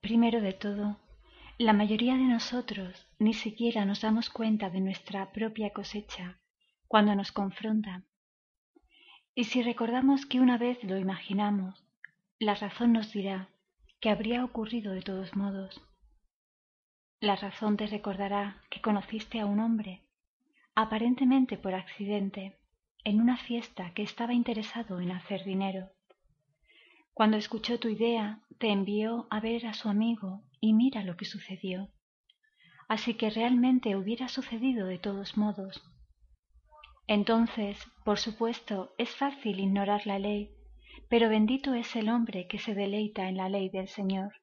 Primero 0.02 0.40
de 0.42 0.54
todo, 0.54 0.98
la 1.58 1.74
mayoría 1.74 2.16
de 2.16 2.24
nosotros 2.24 3.08
ni 3.18 3.34
siquiera 3.34 3.86
nos 3.86 4.02
damos 4.02 4.30
cuenta 4.30 4.70
de 4.70 4.82
nuestra 4.82 5.32
propia 5.32 5.72
cosecha 5.72 6.40
cuando 6.88 7.16
nos 7.16 7.32
confronta 7.32 8.04
y 9.38 9.44
si 9.44 9.62
recordamos 9.62 10.26
que 10.26 10.40
una 10.40 10.58
vez 10.58 10.82
lo 10.84 10.98
imaginamos, 10.98 11.84
la 12.40 12.56
razón 12.56 12.94
nos 12.94 13.12
dirá 13.12 13.50
que 14.00 14.10
habría 14.10 14.46
ocurrido 14.46 14.94
de 14.94 15.02
todos 15.02 15.36
modos. 15.36 15.82
La 17.26 17.36
razón 17.36 17.76
te 17.76 17.88
recordará 17.88 18.62
que 18.70 18.82
conociste 18.82 19.40
a 19.40 19.48
un 19.48 19.60
hombre, 19.60 20.04
aparentemente 20.76 21.58
por 21.58 21.74
accidente, 21.74 22.60
en 23.04 23.20
una 23.20 23.36
fiesta 23.36 23.96
que 23.96 24.04
estaba 24.04 24.36
interesado 24.36 25.02
en 25.02 25.12
hacer 25.12 25.44
dinero. 25.44 25.90
Cuando 27.16 27.38
escuchó 27.38 27.80
tu 27.80 27.88
idea, 27.88 28.42
te 28.60 28.70
envió 28.70 29.26
a 29.32 29.40
ver 29.40 29.66
a 29.66 29.74
su 29.74 29.90
amigo 29.90 30.44
y 30.62 30.74
mira 30.74 31.02
lo 31.04 31.18
que 31.18 31.26
sucedió. 31.26 31.90
Así 32.88 33.16
que 33.16 33.32
realmente 33.32 33.96
hubiera 33.96 34.28
sucedido 34.28 34.86
de 34.86 35.00
todos 35.00 35.36
modos, 35.36 35.84
entonces, 37.08 37.80
por 38.04 38.20
supuesto, 38.20 38.94
es 39.00 39.10
fácil 39.16 39.60
ignorar 39.60 40.06
la 40.06 40.20
ley, 40.20 40.52
pero 41.10 41.28
bendito 41.28 41.74
es 41.74 41.96
el 41.96 42.10
hombre 42.10 42.46
que 42.48 42.60
se 42.60 42.76
deleita 42.76 43.28
en 43.28 43.38
la 43.38 43.50
ley 43.50 43.70
del 43.70 43.88
Señor. 43.88 44.34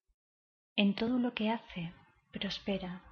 En 0.74 0.96
todo 0.96 1.20
lo 1.20 1.32
que 1.32 1.50
hace, 1.50 1.92
prospera. 2.32 3.02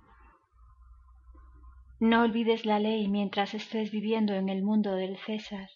No 2.00 2.22
olvides 2.22 2.64
la 2.64 2.78
ley 2.78 3.08
mientras 3.08 3.54
estés 3.54 3.90
viviendo 3.90 4.34
en 4.34 4.48
el 4.48 4.62
mundo 4.62 4.94
del 4.94 5.18
César, 5.18 5.68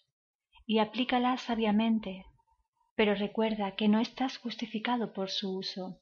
y 0.65 0.79
aplícala 0.79 1.37
sabiamente, 1.37 2.25
pero 2.95 3.13
recuerda 3.13 3.75
que 3.75 3.87
no 3.87 3.99
estás 3.99 4.37
justificado 4.37 5.13
por 5.13 5.29
su 5.29 5.57
uso. 5.57 6.01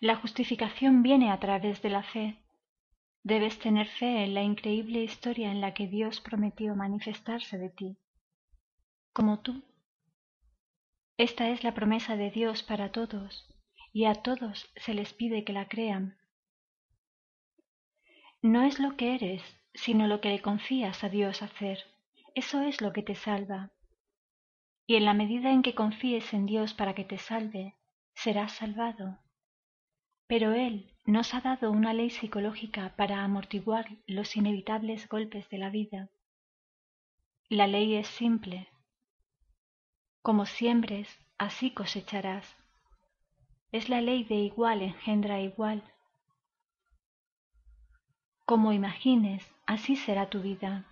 La 0.00 0.16
justificación 0.16 1.02
viene 1.02 1.30
a 1.30 1.38
través 1.38 1.82
de 1.82 1.90
la 1.90 2.02
fe, 2.02 2.44
Debes 3.26 3.58
tener 3.58 3.86
fe 3.86 4.22
en 4.22 4.34
la 4.34 4.42
increíble 4.42 5.02
historia 5.02 5.50
en 5.50 5.62
la 5.62 5.72
que 5.72 5.86
Dios 5.86 6.20
prometió 6.20 6.74
manifestarse 6.74 7.56
de 7.56 7.70
ti, 7.70 7.96
como 9.14 9.40
tú. 9.40 9.62
Esta 11.16 11.48
es 11.48 11.64
la 11.64 11.72
promesa 11.72 12.16
de 12.16 12.30
Dios 12.30 12.62
para 12.62 12.92
todos, 12.92 13.48
y 13.94 14.06
a 14.06 14.14
todos 14.14 14.72
se 14.74 14.92
les 14.92 15.14
pide 15.14 15.44
que 15.44 15.52
la 15.52 15.68
crean. 15.68 16.18
No 18.42 18.64
es 18.64 18.80
lo 18.80 18.96
que 18.96 19.14
eres, 19.14 19.40
sino 19.72 20.08
lo 20.08 20.20
que 20.20 20.30
le 20.30 20.42
confías 20.42 21.04
a 21.04 21.08
Dios 21.08 21.42
hacer. 21.42 21.78
Eso 22.34 22.60
es 22.60 22.80
lo 22.80 22.92
que 22.92 23.04
te 23.04 23.14
salva. 23.14 23.70
Y 24.84 24.96
en 24.96 25.04
la 25.04 25.14
medida 25.14 25.52
en 25.52 25.62
que 25.62 25.76
confíes 25.76 26.34
en 26.34 26.44
Dios 26.44 26.74
para 26.74 26.96
que 26.96 27.04
te 27.04 27.18
salve, 27.18 27.76
serás 28.14 28.52
salvado. 28.56 29.20
Pero 30.26 30.52
Él 30.52 30.92
nos 31.04 31.32
ha 31.32 31.40
dado 31.40 31.70
una 31.70 31.94
ley 31.94 32.10
psicológica 32.10 32.96
para 32.96 33.22
amortiguar 33.22 33.86
los 34.08 34.34
inevitables 34.34 35.08
golpes 35.08 35.48
de 35.50 35.58
la 35.58 35.70
vida. 35.70 36.10
La 37.48 37.68
ley 37.68 37.94
es 37.94 38.08
simple. 38.08 38.68
Como 40.20 40.46
siembres, 40.46 41.08
así 41.38 41.70
cosecharás. 41.70 42.63
Es 43.74 43.88
la 43.88 44.00
ley 44.00 44.24
de 44.24 44.36
igual 44.36 44.82
engendra 44.82 45.40
igual. 45.40 45.82
Como 48.46 48.72
imagines, 48.72 49.42
así 49.66 49.96
será 49.96 50.30
tu 50.30 50.40
vida. 50.40 50.86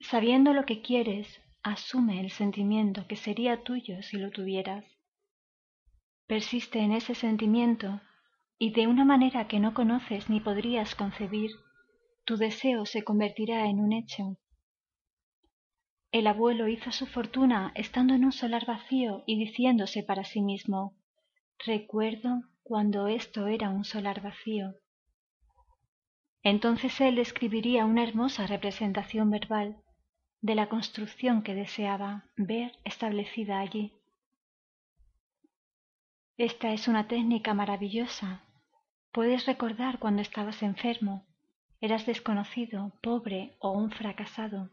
Sabiendo 0.00 0.52
lo 0.52 0.64
que 0.66 0.82
quieres, 0.82 1.40
asume 1.62 2.20
el 2.20 2.30
sentimiento 2.30 3.06
que 3.08 3.16
sería 3.16 3.64
tuyo 3.64 4.02
si 4.02 4.18
lo 4.18 4.30
tuvieras 4.30 4.84
persiste 6.32 6.78
en 6.78 6.92
ese 6.92 7.14
sentimiento 7.14 8.00
y 8.58 8.72
de 8.72 8.86
una 8.86 9.04
manera 9.04 9.48
que 9.48 9.60
no 9.60 9.74
conoces 9.74 10.30
ni 10.30 10.40
podrías 10.40 10.94
concebir, 10.94 11.50
tu 12.24 12.38
deseo 12.38 12.86
se 12.86 13.04
convertirá 13.04 13.66
en 13.66 13.80
un 13.80 13.92
hecho. 13.92 14.38
El 16.12 16.26
abuelo 16.26 16.68
hizo 16.68 16.92
su 16.92 17.06
fortuna 17.06 17.72
estando 17.74 18.12
en 18.12 18.26
un 18.26 18.32
solar 18.32 18.66
vacío 18.66 19.24
y 19.26 19.38
diciéndose 19.38 20.02
para 20.02 20.24
sí 20.24 20.42
mismo 20.42 20.94
Recuerdo 21.64 22.42
cuando 22.62 23.06
esto 23.06 23.46
era 23.46 23.70
un 23.70 23.84
solar 23.84 24.20
vacío. 24.20 24.74
Entonces 26.42 27.00
él 27.00 27.18
escribiría 27.18 27.86
una 27.86 28.02
hermosa 28.02 28.46
representación 28.46 29.30
verbal 29.30 29.78
de 30.42 30.54
la 30.54 30.68
construcción 30.68 31.42
que 31.42 31.54
deseaba 31.54 32.24
ver 32.36 32.72
establecida 32.84 33.60
allí. 33.60 33.94
Esta 36.36 36.72
es 36.72 36.88
una 36.88 37.08
técnica 37.08 37.54
maravillosa. 37.54 38.44
Puedes 39.12 39.46
recordar 39.46 39.98
cuando 39.98 40.20
estabas 40.20 40.62
enfermo, 40.62 41.24
eras 41.80 42.04
desconocido, 42.04 42.92
pobre 43.02 43.56
o 43.60 43.70
un 43.70 43.90
fracasado. 43.90 44.68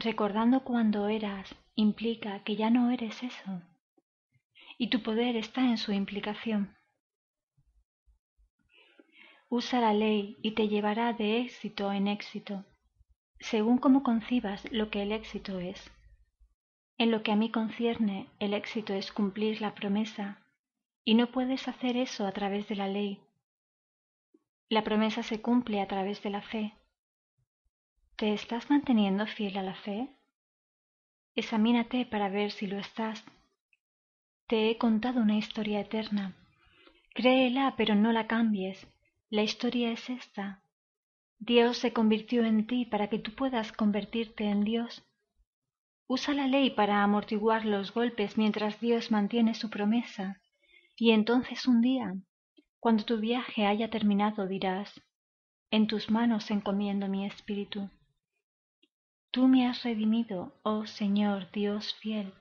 Recordando 0.00 0.62
cuando 0.62 1.08
eras 1.08 1.56
implica 1.74 2.44
que 2.44 2.54
ya 2.54 2.70
no 2.70 2.92
eres 2.92 3.20
eso. 3.24 3.62
Y 4.78 4.90
tu 4.90 5.02
poder 5.02 5.34
está 5.34 5.62
en 5.62 5.76
su 5.76 5.90
implicación. 5.90 6.76
Usa 9.48 9.80
la 9.80 9.92
ley 9.92 10.36
y 10.40 10.52
te 10.52 10.68
llevará 10.68 11.12
de 11.14 11.40
éxito 11.40 11.92
en 11.92 12.06
éxito, 12.06 12.64
según 13.40 13.78
como 13.78 14.04
concibas 14.04 14.70
lo 14.70 14.88
que 14.88 15.02
el 15.02 15.10
éxito 15.10 15.58
es. 15.58 15.90
En 16.96 17.10
lo 17.10 17.24
que 17.24 17.32
a 17.32 17.36
mí 17.36 17.50
concierne, 17.50 18.28
el 18.38 18.54
éxito 18.54 18.94
es 18.94 19.10
cumplir 19.10 19.60
la 19.60 19.74
promesa, 19.74 20.44
y 21.04 21.16
no 21.16 21.32
puedes 21.32 21.66
hacer 21.66 21.96
eso 21.96 22.24
a 22.24 22.30
través 22.30 22.68
de 22.68 22.76
la 22.76 22.86
ley. 22.86 23.20
La 24.68 24.84
promesa 24.84 25.24
se 25.24 25.40
cumple 25.40 25.80
a 25.80 25.88
través 25.88 26.22
de 26.22 26.30
la 26.30 26.42
fe. 26.42 26.74
¿Te 28.18 28.32
estás 28.32 28.68
manteniendo 28.68 29.28
fiel 29.28 29.56
a 29.58 29.62
la 29.62 29.76
fe? 29.76 30.08
Examínate 31.36 32.04
para 32.04 32.28
ver 32.28 32.50
si 32.50 32.66
lo 32.66 32.76
estás. 32.76 33.24
Te 34.48 34.70
he 34.70 34.76
contado 34.76 35.20
una 35.20 35.36
historia 35.36 35.78
eterna. 35.78 36.34
Créela, 37.14 37.74
pero 37.76 37.94
no 37.94 38.10
la 38.10 38.26
cambies. 38.26 38.88
La 39.30 39.44
historia 39.44 39.92
es 39.92 40.10
esta. 40.10 40.64
Dios 41.38 41.78
se 41.78 41.92
convirtió 41.92 42.42
en 42.42 42.66
ti 42.66 42.86
para 42.86 43.06
que 43.06 43.20
tú 43.20 43.36
puedas 43.36 43.70
convertirte 43.70 44.46
en 44.46 44.64
Dios. 44.64 45.06
Usa 46.08 46.34
la 46.34 46.48
ley 46.48 46.70
para 46.70 47.04
amortiguar 47.04 47.66
los 47.66 47.94
golpes 47.94 48.36
mientras 48.36 48.80
Dios 48.80 49.12
mantiene 49.12 49.54
su 49.54 49.70
promesa, 49.70 50.40
y 50.96 51.12
entonces 51.12 51.68
un 51.68 51.82
día, 51.82 52.16
cuando 52.80 53.04
tu 53.04 53.20
viaje 53.20 53.64
haya 53.64 53.90
terminado, 53.90 54.48
dirás, 54.48 55.00
en 55.70 55.86
tus 55.86 56.10
manos 56.10 56.50
encomiendo 56.50 57.06
mi 57.06 57.24
espíritu. 57.24 57.88
Tú 59.30 59.46
me 59.46 59.66
has 59.66 59.82
redimido, 59.82 60.58
oh 60.62 60.86
Señor 60.86 61.50
Dios 61.52 61.94
fiel. 61.96 62.32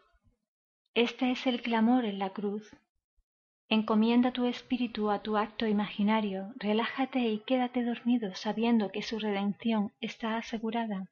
Este 0.94 1.32
es 1.32 1.46
el 1.46 1.62
clamor 1.62 2.06
en 2.06 2.18
la 2.18 2.30
cruz. 2.30 2.76
Encomienda 3.68 4.32
tu 4.32 4.46
espíritu 4.46 5.12
a 5.12 5.22
tu 5.22 5.36
acto 5.36 5.68
imaginario, 5.68 6.54
relájate 6.56 7.20
y 7.20 7.40
quédate 7.40 7.84
dormido 7.84 8.34
sabiendo 8.36 8.92
que 8.92 9.02
su 9.02 9.20
redención 9.20 9.92
está 10.00 10.38
asegurada. 10.38 11.10